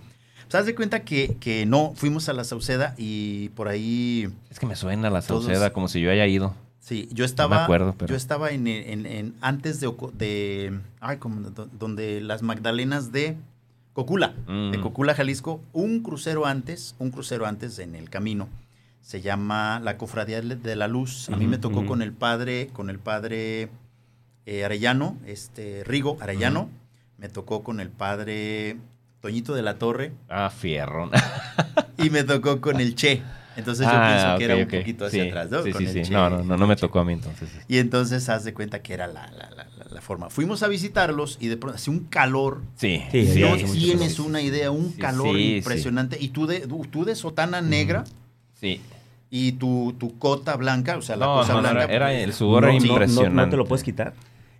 [0.54, 4.60] Pues haz de cuenta que, que no, fuimos a la Sauceda y por ahí, Es
[4.60, 6.54] que me suena la Todos- Sauceda como si yo haya ido.
[6.78, 11.50] sí, yo estaba, acuerdo, pero- yo estaba en, en- en- antes de, de ay, como
[11.50, 13.36] do- donde las Magdalenas de
[13.94, 14.82] Cocula, de Mm.
[14.84, 18.48] Cocula, Jalisco, un crucero antes, un crucero antes en el camino.
[19.02, 21.30] Se llama la Cofradía de la Luz.
[21.32, 23.70] A mí me tocó con el padre, con el padre
[24.46, 26.70] eh, Arellano, este Rigo Arellano.
[27.18, 28.78] Me tocó con el padre
[29.24, 31.10] Toñito de la Torre Ah, fierro.
[31.98, 33.22] y me tocó con el Che.
[33.56, 35.64] Entonces yo Ah, pienso que era un poquito hacia Sí, atrás, ¿no?
[35.64, 36.02] Sí, Con sí, el sí.
[36.10, 36.82] Che, No, no, no, no me Che.
[36.82, 37.48] tocó a mí entonces.
[37.70, 39.50] Y entonces haz de cuenta que era la, la-
[39.92, 40.30] la- forma.
[40.30, 42.64] Fuimos a visitarlos y de pronto hacía un calor.
[42.76, 46.18] Sí, Sí, sí, no hace tienes una idea, un Sí, calor sí, impresionante.
[46.20, 48.04] Y tú de, tú, de sotana negra
[48.60, 48.82] sí.
[49.30, 51.84] y tu, tu cota blanca, o sea, la No, cosa no, no, blanca.
[51.86, 53.36] era, era pues, el sudor No, no, no, impresionante.
[53.46, 54.14] No, te lo puedes quitar.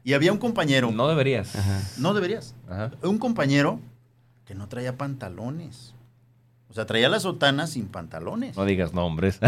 [0.06, 1.54] Y había un compañero, no, No deberías.
[1.58, 2.14] Ajá.
[2.14, 2.92] deberías, Ajá.
[3.02, 3.82] un compañero
[4.46, 5.94] que no traía pantalones.
[6.70, 8.58] O sea, traía la sotana sin pantalones.
[8.58, 9.40] No digas nombres.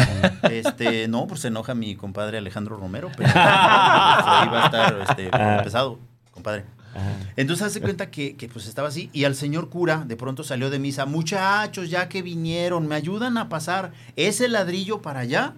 [0.43, 5.01] Este, no, pues se enoja mi compadre Alejandro Romero, pero pues, ahí va a estar
[5.09, 5.61] este, Ah.
[5.63, 5.97] pesado,
[6.31, 6.65] compadre.
[6.93, 7.13] Ajá.
[7.35, 10.69] Entonces hace cuenta que, que, pues estaba así y al señor cura de pronto salió
[10.69, 15.55] de misa, muchachos, ya que vinieron, ¿me ayudan a pasar ese ladrillo para allá?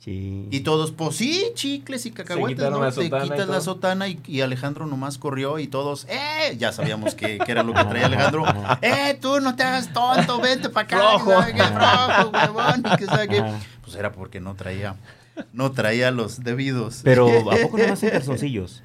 [0.00, 0.48] Sí.
[0.50, 2.90] Y todos, pues sí, chicles y cacahuetes, ¿no?
[2.90, 6.56] Te y quitas la sotana y, y Alejandro nomás corrió y todos, ¡eh!
[6.58, 8.44] Ya sabíamos que, que era lo que traía Alejandro.
[8.80, 11.18] ¡Eh, tú no te hagas tonto, vente para acá!
[11.18, 11.44] Flojo.
[11.54, 12.96] que flojo, huevón, y
[13.28, 13.44] que.
[13.82, 14.96] Pues era porque no traía,
[15.52, 17.02] no traía los debidos.
[17.04, 18.82] Pero ¿a poco no más en calzoncillos?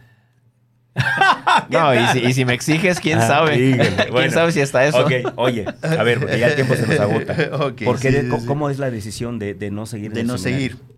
[1.70, 3.56] No, y si, y si me exiges, quién Ah, sabe.
[3.98, 4.32] ¿Quién Bueno.
[4.34, 5.00] sabe si hasta eso?
[5.06, 7.34] Ok, oye, a ver, porque ya el tiempo se nos agota.
[7.68, 8.46] Ok, ¿Por qué sí, de- sí.
[8.46, 10.76] ¿Cómo es la decisión de, de no seguir de no seminario?
[10.78, 10.95] seguir.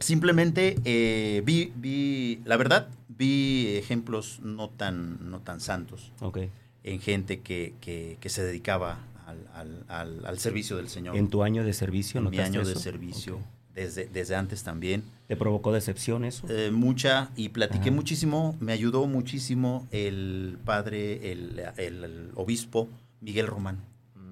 [0.00, 6.12] Simplemente eh, vi, vi, la verdad, vi ejemplos no tan, no tan santos
[6.84, 11.16] en gente que, que, que se dedicaba al, al- al- al servicio del Señor.
[11.16, 13.38] ¿En tu año de servicio En mi año de servicio,
[13.74, 15.02] desde, desde antes también.
[15.26, 16.46] ¿Te provocó decepción eso?
[16.48, 17.96] Eh, mucha, y platiqué Ajá.
[17.96, 22.88] muchísimo, me ayudó muchísimo el padre, el, el- el obispo
[23.20, 23.78] Miguel Romano.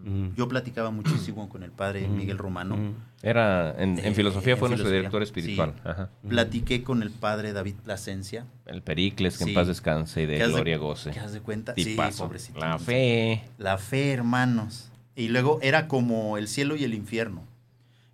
[0.04, 0.34] Mm.
[0.36, 2.16] Yo platicaba muchísimo con el padre Mm.
[2.16, 2.76] Miguel Romano.
[2.76, 2.94] Mm.
[3.22, 5.72] Era, en, en Eh, filosofía en fue nuestro filosofía, director espiritual.
[5.74, 5.80] sí.
[5.88, 6.10] Ajá.
[6.28, 8.44] Platiqué con el padre David Plasencia.
[8.66, 9.50] El Pericles, que Sí.
[9.50, 11.10] en paz descanse y de ¿Qué haz de- gloria goce.
[11.10, 11.74] ¿Qué de cuenta?
[11.74, 12.12] Tipazo.
[12.12, 12.60] Sí, pobrecito.
[12.60, 13.42] La fe.
[13.58, 14.90] La fe, hermanos.
[15.16, 17.42] Y luego era como el cielo y el infierno.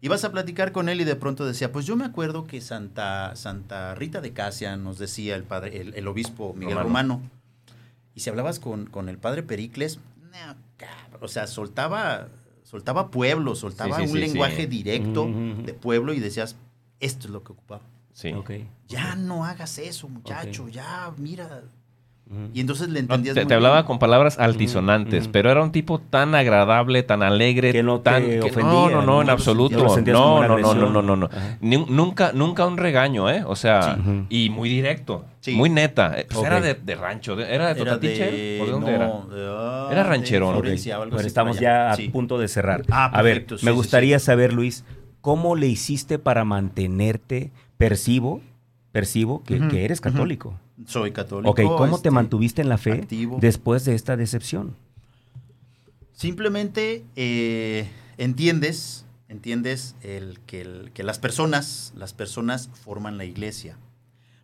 [0.02, 3.36] Ibas a platicar con él y de pronto decía, pues yo me acuerdo que Santa,
[3.36, 7.14] Santa Rita de Casia nos decía el padre, el, el obispo Miguel Romano.
[7.16, 7.30] Romano.
[8.14, 9.98] Y si hablabas con, con el padre Pericles,
[10.32, 10.54] no,
[11.20, 12.28] o sea, soltaba,
[12.62, 14.66] soltaba pueblo, soltaba Sí, sí, un sí, lenguaje sí.
[14.66, 15.26] directo
[15.64, 16.56] de pueblo y decías,
[16.98, 17.82] esto es lo que ocupaba.
[18.12, 18.32] Sí.
[18.32, 18.50] Ok.
[18.88, 21.62] Ya no hagas eso, muchacho, ya, mira,
[22.54, 23.86] Y entonces le No, entendías te, muy te hablaba bien.
[23.86, 28.22] con palabras altisonantes, pero era un tipo tan agradable, tan alegre, Que no te tan
[28.42, 29.22] ofendía, no, no, no, ¿no?
[29.22, 29.78] en absoluto.
[29.78, 29.96] No,
[30.42, 31.28] no, no, no, no, no,
[31.60, 33.42] nunca, nunca un regaño, ¿eh?
[33.44, 34.26] O sea, Sí.
[34.28, 35.52] Y muy directo, Sí.
[35.56, 36.14] muy neta.
[36.20, 39.12] Eh, Pues era de, de rancho, era de Era Totatiche, ¿o de dónde no, era?
[39.50, 40.60] ah, Era rancherón.
[40.62, 42.08] Pero estamos por ya a Sí.
[42.10, 42.82] punto de cerrar.
[42.90, 44.84] Ah, a ver, perfecto, sí, me sí, gustaría saber, Luis,
[45.20, 47.50] ¿cómo le hiciste para mantenerte?
[47.76, 48.40] Percibo,
[48.92, 50.54] percibo que, eres católico.
[50.86, 51.50] Soy católico.
[51.50, 53.38] Ok, ¿cómo te este, mantuviste en la fe activo.
[53.40, 54.76] después de esta decepción?
[56.12, 63.76] Simplemente eh, entiendes, entiendes el, que, el- que las personas, las personas forman la iglesia.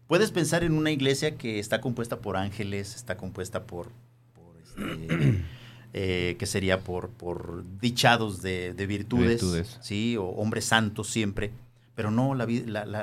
[0.07, 3.89] Puedes pensar en una iglesia que está compuesta por ángeles, está compuesta por,
[4.35, 5.43] por, este,
[5.93, 9.79] eh, que sería por, por dichados de, de virtudes, Virtudes.
[9.83, 11.51] sí, o hombres santos siempre.
[11.95, 12.47] Pero no, la-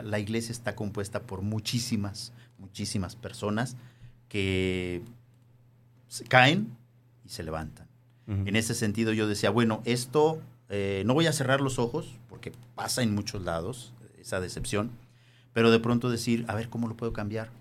[0.03, 2.31] la iglesia está compuesta por muchísimas,
[2.78, 3.78] muchísimas personas
[4.30, 5.03] que
[6.07, 6.76] se caen
[7.24, 7.86] y se levantan.
[8.26, 12.51] En ese sentido yo decía, bueno, esto eh, no voy a cerrar los ojos porque
[12.74, 14.89] pasa en muchos lados esa decepción,
[15.51, 17.51] pero de pronto decir, a ver, ¿cómo lo puedo cambiar?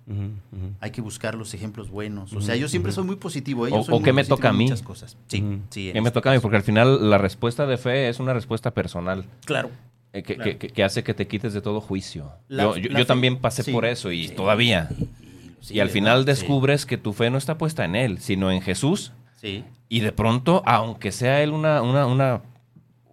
[0.80, 2.32] Hay que buscar los ejemplos buenos.
[2.32, 3.66] O sea, yo siempre soy muy positivo.
[3.66, 3.70] ¿eh?
[3.70, 4.64] Yo O- soy o muy qué me toca a mí.
[4.64, 5.18] Muchas cosas.
[5.26, 5.92] Sí, sí.
[5.92, 6.42] Que me este toca a mí, caso.
[6.42, 9.26] porque al final la respuesta de fe es una respuesta personal.
[9.44, 9.68] Claro.
[10.12, 10.58] Eh, que, Claro.
[10.58, 12.32] que- que hace que te quites de todo juicio.
[12.48, 14.34] La- yo yo- la yo fe- también pasé sí, por eso y sí.
[14.34, 14.88] todavía.
[15.60, 18.60] Sí, y al final descubres que tu fe no está puesta en Él, sino en
[18.62, 19.12] Jesús.
[19.40, 19.64] Sí.
[19.88, 22.42] Y de pronto, aunque sea Él una, una, una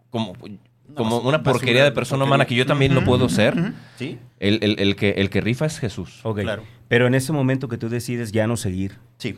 [0.09, 0.33] como,
[0.95, 2.25] como basura- una porquería de persona porquería.
[2.35, 3.55] humana que yo también lo puedo ser.
[3.97, 4.17] Sí.
[4.39, 6.21] el, el- el que, el que rifa es Jesús.
[6.23, 6.63] Ok, Claro.
[6.87, 9.37] Pero en ese momento que tú decides ya no seguir, Sí.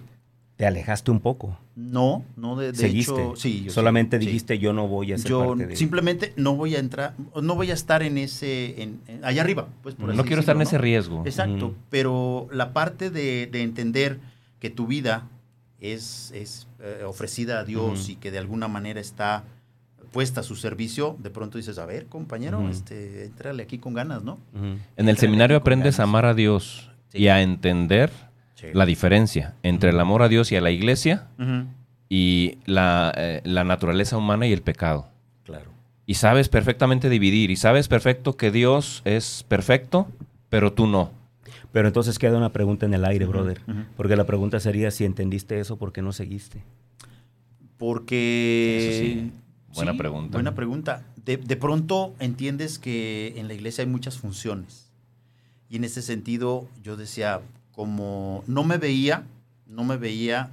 [0.62, 1.58] Te alejaste un poco.
[1.76, 3.14] No, no, de, de Seguiste.
[3.14, 3.64] hecho, sí.
[3.64, 4.28] yo Solamente sí, sí.
[4.28, 5.76] dijiste yo no voy a ser Yo parte de...
[5.76, 9.70] simplemente no voy a entrar, no voy a estar en ese, en, en- allá arriba,
[9.82, 11.24] pues por No quiero estar en ese riesgo.
[11.26, 14.20] Exacto, pero la parte de, de entender
[14.60, 15.28] que tu vida
[15.80, 19.44] es, es eh, ofrecida a Dios y que de alguna manera está
[20.12, 22.68] puesta a su servicio, de pronto dices, a ver, compañero, Ujú.
[22.68, 24.38] este, entrale aquí con ganas, ¿no?
[24.96, 27.18] En el seminario aprendes a amar a Dios Sí.
[27.24, 28.12] y a entender
[28.74, 31.28] la diferencia entre el amor a Dios y a la iglesia
[32.10, 35.08] y la, eh, la naturaleza humana y el pecado.
[35.44, 35.72] Claro.
[36.06, 40.08] Y sabes perfectamente dividir y sabes perfecto que Dios es perfecto,
[40.50, 41.12] pero tú no.
[41.72, 43.62] Pero entonces queda una pregunta en el aire, brother.
[43.96, 46.64] Porque la pregunta sería si entendiste eso, ¿por qué no seguiste?
[47.78, 48.90] Porque...
[48.90, 49.32] Eso sí,
[49.74, 50.34] buena pregunta.
[50.34, 51.06] Buena pregunta.
[51.24, 54.92] De, de pronto entiendes que en la iglesia hay muchas funciones.
[55.70, 57.40] Y en ese sentido yo decía,
[57.82, 59.24] como no me veía,
[59.66, 60.52] no me veía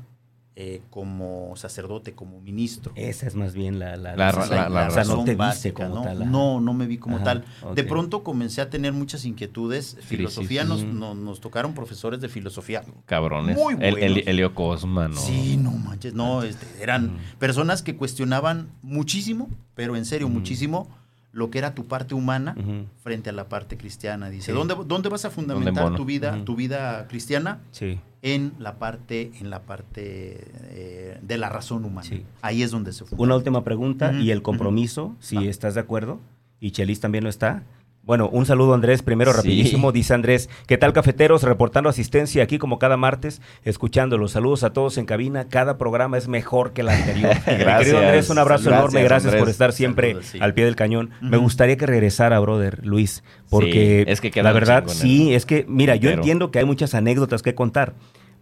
[0.57, 2.91] eh, como sacerdote, como ministro.
[2.95, 3.99] Esa es más bien la...
[3.99, 6.03] la, La la- la o sea, no razón te viste básica, como ¿no?
[6.05, 6.33] tal.
[6.33, 7.45] No, no me vi como Ajá, tal.
[7.75, 9.99] De pronto comencé a tener muchas inquietudes.
[10.01, 12.83] Filosofía, nos, no- nos tocaron profesores de filosofía.
[13.05, 13.59] Cabrones.
[13.59, 14.19] Muy El, el- buenos.
[14.27, 15.17] Helio Cosma, ¿no?
[15.21, 20.89] Sí, no manches, no, este, eran personas que cuestionaban muchísimo, pero en serio, muchísimo,
[21.33, 22.57] lo que era tu parte humana
[23.03, 24.31] frente a la parte cristiana.
[24.31, 24.53] Dice, Sí.
[24.53, 27.61] ¿dónde, ¿dónde vas a fundamentar tu vida, tu vida cristiana?
[27.71, 28.01] Sí.
[28.23, 32.09] En la parte, en la parte eh, de la razón humana.
[32.09, 32.25] Sí.
[32.43, 33.23] Ahí es donde se fundamenta.
[33.23, 36.19] Una última pregunta y el compromiso, si estás de acuerdo,
[36.61, 37.63] y Chelis también lo está.
[38.09, 39.37] Bueno, un saludo Andrés, primero Sí.
[39.37, 41.43] rapidísimo, dice Andrés, ¿qué tal cafeteros?
[41.43, 44.33] Reportando asistencia aquí como cada martes, escuchándolos.
[44.33, 47.35] Saludos a todos en cabina, cada programa es mejor que el anterior.
[47.47, 47.79] Mi Gracias.
[47.81, 50.39] querido Andrés, un abrazo Gracias, enorme, gracias por estar siempre Saludos, sí.
[50.41, 51.11] al pie del cañón.
[51.21, 55.95] Me gustaría que regresara, brother, Luis, porque es que la verdad, sí, es que, mira,
[55.97, 57.93] yo entiendo que hay muchas anécdotas que contar.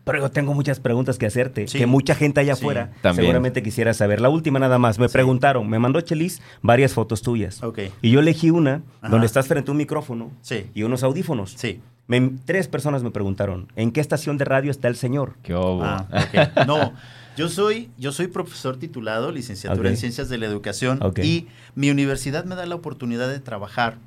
[0.06, 1.78] Pero yo tengo muchas preguntas que hacerte, Sí.
[1.78, 2.62] que mucha gente allá Sí.
[2.62, 3.24] afuera También.
[3.24, 4.20] seguramente quisiera saber.
[4.20, 5.12] La última nada más, me Sí.
[5.12, 7.60] preguntaron, me mandó Chelis varias fotos tuyas.
[8.02, 9.10] Y yo elegí una Ajá.
[9.10, 10.66] donde estás frente a un micrófono Sí.
[10.74, 11.54] y unos audífonos.
[11.56, 11.80] Sí.
[12.06, 15.34] Me- tres personas me preguntaron, ¿en qué estación de radio está el señor?
[15.42, 15.82] ¿Qué obo?
[15.82, 16.66] Ah, ok.
[16.68, 16.92] No,
[17.36, 22.44] yo soy, yo soy profesor titulado, licenciatura en Ciencias de la Educación y mi universidad
[22.44, 23.98] me da la oportunidad de trabajar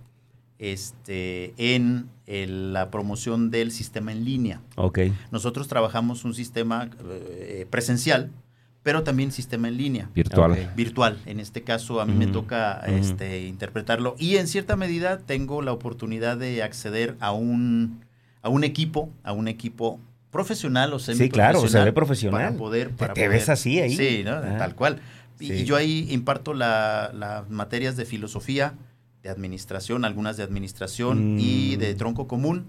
[0.59, 4.61] este, en el- la promoción del sistema en línea.
[4.75, 4.99] Ok.
[5.31, 8.29] Nosotros trabajamos un sistema eh, presencial,
[8.83, 10.09] pero también sistema en línea.
[10.13, 10.71] Virtual.
[10.75, 15.61] Virtual, en este caso a mí me toca este, interpretarlo y en cierta medida tengo
[15.61, 18.05] la oportunidad de acceder a un,
[18.41, 19.99] a un equipo, a un equipo
[20.31, 22.41] profesional o Sí, claro, se ve profesional.
[22.41, 23.95] Para poder, Te- para te poder- ves así ahí.
[23.95, 24.31] Sí, ¿no?
[24.33, 24.57] Ajá.
[24.57, 25.01] tal cual.
[25.39, 25.53] Y, Sí.
[25.53, 28.73] y yo ahí imparto la- las materias de filosofía,
[29.29, 31.39] administración, algunas de administración Mm.
[31.39, 32.67] y de tronco común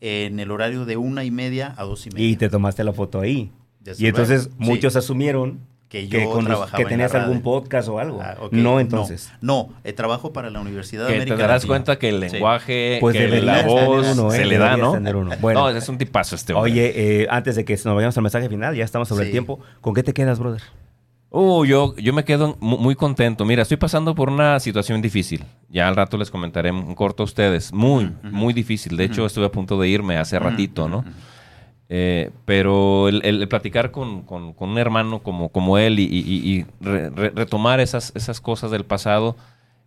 [0.00, 2.26] en el horario de una y media a dos y media.
[2.28, 3.50] Y te tomaste la foto ahí.
[3.80, 4.70] Desde Y entonces luego, sí.
[4.70, 8.20] muchos asumieron que yo que, con- trabajaba que en tenías la algún podcast o algo.
[8.22, 8.36] Ah.
[8.50, 9.32] No, entonces.
[9.40, 11.68] No, eh, trabajo para la Universidad de Que te América darás Latina.
[11.68, 12.32] cuenta que el Sí.
[12.34, 14.36] lenguaje, Pues que la voz uno, ¿eh?
[14.36, 14.92] se le da, ¿no?
[14.92, 15.30] uno.
[15.40, 15.60] Bueno.
[15.60, 16.70] no, es un tipazo este hombre.
[16.72, 19.28] Oye, eh, antes de que nos vayamos al mensaje final, ya estamos sobre Sí.
[19.28, 19.60] el tiempo.
[19.80, 20.60] ¿Con qué te quedas, brother?
[21.30, 23.44] Uh, yo, yo me quedo mu- muy contento.
[23.44, 25.44] Mira, estoy pasando por una situación difícil.
[25.68, 27.72] Ya al rato les comentaré en corto a ustedes.
[27.72, 28.96] Muy, muy difícil.
[28.96, 31.04] De hecho, estuve a punto de irme hace ratito, ¿no?
[31.90, 36.50] Eh, pero el, platicar con, con- con un hermano como, como él y, y- y-
[36.60, 39.36] y re- re- retomar esas, esas cosas del pasado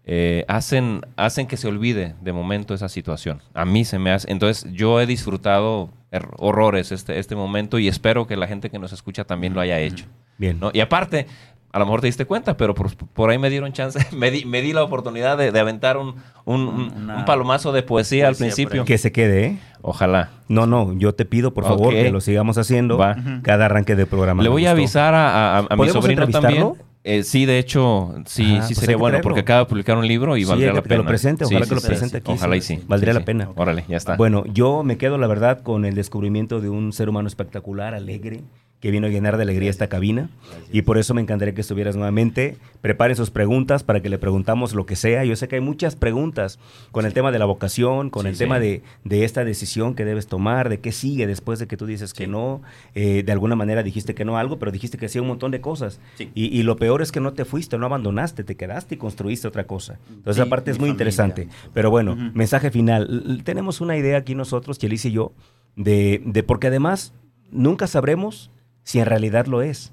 [0.06, 3.42] eh, hacen, hacen que se olvide de momento esa situación.
[3.54, 4.32] A mí se me hace.
[4.32, 5.90] Entonces, yo he disfrutado
[6.38, 9.80] horrores este, este momento y espero que la gente que nos escucha también lo haya
[9.80, 10.06] hecho.
[10.42, 10.60] Bien.
[10.60, 10.72] ¿no?
[10.74, 11.28] Y aparte,
[11.72, 14.44] a lo mejor te diste cuenta, pero por, por ahí me dieron chance, me di,
[14.44, 16.16] me di la oportunidad de, de aventar un,
[16.46, 18.86] un- un- Una un palomazo de poesía, al poesía por principio.
[18.86, 19.60] Que se quede, ¿eh?
[19.82, 20.32] Ojalá.
[20.50, 23.16] No, no, yo te pido, por favor, que lo sigamos haciendo Va.
[23.44, 24.44] Cada arranque de programa.
[24.44, 26.74] Le voy a avisar a, a- a mi ¿Podemos sobrino también.
[27.04, 29.24] Eh, sí, de hecho, sí, Ah, sí pues sería que bueno, traerlo.
[29.24, 30.98] porque acaba de publicar un libro y Sí, valdría que la pena.
[30.98, 32.18] lo presente, ojalá sí, que lo presente sí.
[32.18, 32.76] aquí, Ojalá y sí.
[32.76, 32.84] sí.
[32.88, 33.26] Valdría Sí, la sí.
[33.26, 33.50] pena.
[33.56, 34.18] Órale, ya está.
[34.18, 38.42] Bueno, yo me quedo, la verdad, con el descubrimiento de un ser humano espectacular, alegre,
[38.82, 40.30] que vino a llenar de alegría esta cabina.
[40.74, 42.58] Y por eso me encantaría que estuvieras nuevamente.
[42.82, 45.24] Preparen sus preguntas para que le preguntamos lo que sea.
[45.24, 46.58] Yo sé que hay muchas preguntas
[46.92, 48.40] con el tema de la vocación, con Sí, el sí.
[48.40, 51.86] tema de, de esta decisión que debes tomar, de qué sigue después de que tú
[51.86, 52.64] dices que no.
[52.96, 55.28] Eh, de alguna manera dijiste que no a algo, pero dijiste que sí a un
[55.28, 56.00] montón de cosas.
[56.18, 59.48] Y, y lo peor es que no te fuiste, no abandonaste, te quedaste y construiste
[59.48, 60.00] otra cosa.
[60.10, 61.48] Entonces, esa parte es muy familia, interesante.
[61.74, 63.42] Pero bueno, mensaje final.
[63.44, 65.34] Tenemos una idea aquí nosotros, Chelis y yo,
[65.76, 67.14] de, de porque además
[67.52, 68.50] nunca sabremos
[68.84, 69.92] si en realidad lo es.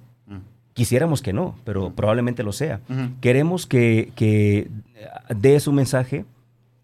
[0.74, 2.80] Quisiéramos que no, pero probablemente lo sea.
[3.20, 4.70] Queremos que, que
[5.34, 6.24] des un mensaje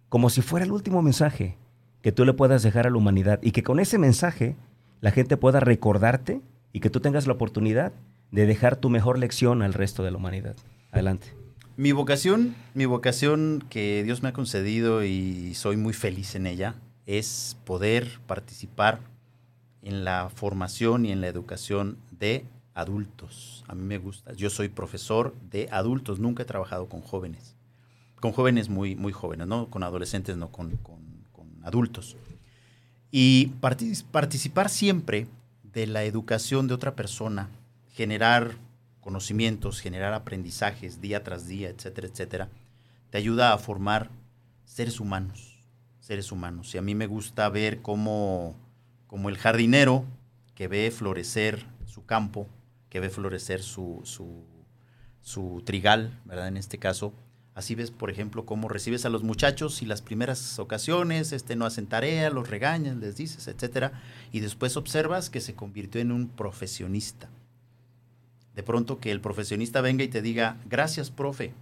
[0.08, 1.56] como si fuera el último mensaje
[2.02, 4.56] que tú le puedas dejar a la humanidad y que con ese mensaje
[5.00, 6.40] la gente pueda recordarte
[6.72, 7.92] y que tú tengas la oportunidad
[8.30, 10.56] de dejar tu mejor lección al resto de la humanidad.
[10.90, 11.28] Adelante.
[11.76, 16.74] Mi vocación, mi vocación que Dios me ha concedido y soy muy feliz en ella,
[17.06, 19.00] es poder participar
[19.84, 23.64] en la formación y en la educación de adultos.
[23.68, 24.32] A mí me gusta.
[24.32, 27.54] Yo soy profesor de adultos, nunca he trabajado con jóvenes.
[28.20, 29.68] Con jóvenes muy, muy jóvenes, ¿no?
[29.68, 31.04] Con adolescentes, no, con, con-
[31.62, 32.16] adultos.
[33.10, 35.26] Y partic- participar siempre
[35.62, 37.48] de la educación de otra persona,
[37.94, 38.56] generar
[39.00, 42.48] conocimientos, generar aprendizajes día tras día, etcétera, etcétera,
[43.10, 44.10] te ayuda a formar
[44.64, 45.58] seres humanos,
[46.00, 46.74] seres humanos.
[46.74, 48.54] Y a mí me gusta ver cómo,
[49.14, 50.04] como el jardinero
[50.56, 52.48] que ve florecer su campo,
[52.88, 54.02] que ve florecer su,
[55.22, 56.48] su, trigal, ¿verdad?
[56.48, 57.12] En este caso,
[57.54, 61.64] así ves, por ejemplo, cómo recibes a los muchachos y las primeras ocasiones, este, no
[61.64, 64.02] hacen tarea, los regañas, les dices, etcétera,
[64.32, 67.28] y después observas que se convirtió en un profesionista.
[68.56, 71.54] De pronto que el profesionista venga y te diga, gracias, profe.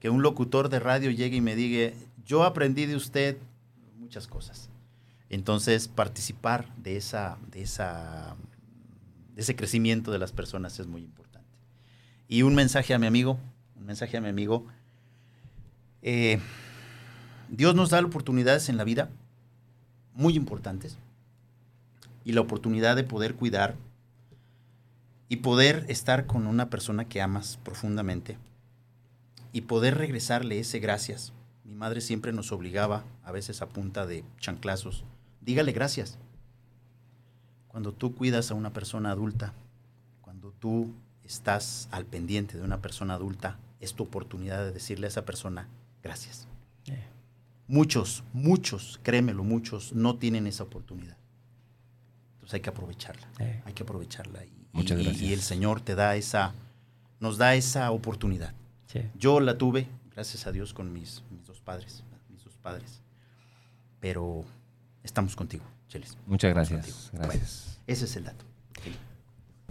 [0.00, 1.94] Que un locutor de radio llegue y me diga,
[2.26, 3.36] yo aprendí de usted
[3.96, 4.69] muchas cosas.
[5.30, 8.36] Entonces, participar de, esa, de, esa,
[9.34, 11.48] de ese crecimiento de las personas es muy importante.
[12.28, 13.38] Y un mensaje a mi amigo,
[13.76, 14.66] un mensaje a mi amigo.
[16.02, 16.40] eh,
[17.48, 19.08] Dios nos da oportunidades en la vida
[20.14, 20.98] muy importantes
[22.24, 23.76] y la oportunidad de poder cuidar
[25.28, 28.36] y poder estar con una persona que amas profundamente
[29.52, 31.32] y poder regresarle ese gracias.
[31.64, 35.04] Mi madre siempre nos obligaba, a veces a punta de chanclazos,
[35.40, 36.18] dígale gracias.
[37.68, 39.52] Cuando tú cuidas a una persona adulta,
[40.22, 40.92] cuando tú
[41.24, 45.68] estás al pendiente de una persona adulta, es tu oportunidad de decirle a esa persona
[46.02, 46.46] gracias.
[47.68, 51.16] Muchos, muchos, créemelo, muchos no tienen esa oportunidad.
[52.34, 53.28] Entonces hay que aprovecharla.
[53.38, 53.62] Eh.
[53.64, 54.44] Hay que aprovecharla.
[54.44, 55.22] Y, Muchas y- gracias.
[55.22, 56.52] y el Señor te da esa,
[57.20, 58.54] nos da esa oportunidad.
[58.88, 59.02] Sí.
[59.14, 63.02] Yo la tuve, gracias a Dios, con mis, mis dos padres, mis dos padres.
[64.00, 64.44] Pero
[65.02, 66.16] estamos contigo, Chelis.
[66.26, 67.10] Muchas gracias.
[67.12, 67.26] Gracias.
[67.26, 67.42] Bueno,
[67.86, 68.44] ese es el dato.
[68.82, 68.92] Sí.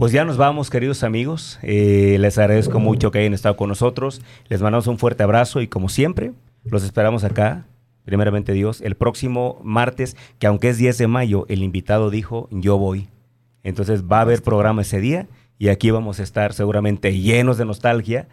[0.00, 1.58] Pues ya nos vamos, queridos amigos.
[1.60, 4.22] Eh, les agradezco mucho que hayan estado con nosotros.
[4.48, 6.32] Les mandamos un fuerte abrazo y como siempre,
[6.64, 7.66] los esperamos acá,
[8.06, 12.78] primeramente Dios, el próximo martes, que aunque es 10 de mayo, el invitado dijo, yo
[12.78, 13.08] voy.
[13.62, 15.26] Entonces va a haber programa ese día
[15.58, 18.26] y aquí vamos a estar seguramente llenos de nostalgia,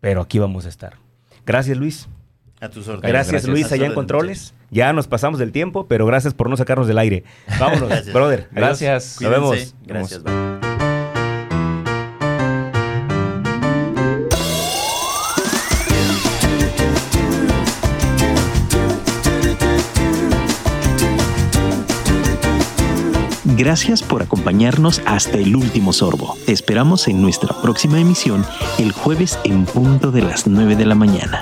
[0.00, 0.94] pero aquí vamos a estar.
[1.44, 2.08] Gracias Luis.
[2.60, 3.10] A tus órdenes.
[3.10, 3.50] Gracias, gracias.
[3.50, 4.54] Luis allá en controles.
[4.70, 7.24] Ya nos pasamos del tiempo, pero gracias por no sacarnos del aire.
[7.60, 8.14] Vámonos, Gracias.
[8.14, 8.40] brother.
[8.52, 8.80] Adiós.
[8.80, 9.20] Gracias.
[9.20, 9.74] Nos vemos.
[9.86, 10.22] Gracias.
[10.22, 10.32] bye.
[23.56, 26.36] Gracias por acompañarnos hasta el último sorbo.
[26.46, 28.44] Te esperamos en nuestra próxima emisión
[28.78, 31.40] el jueves en punto de las 9 de la mañana.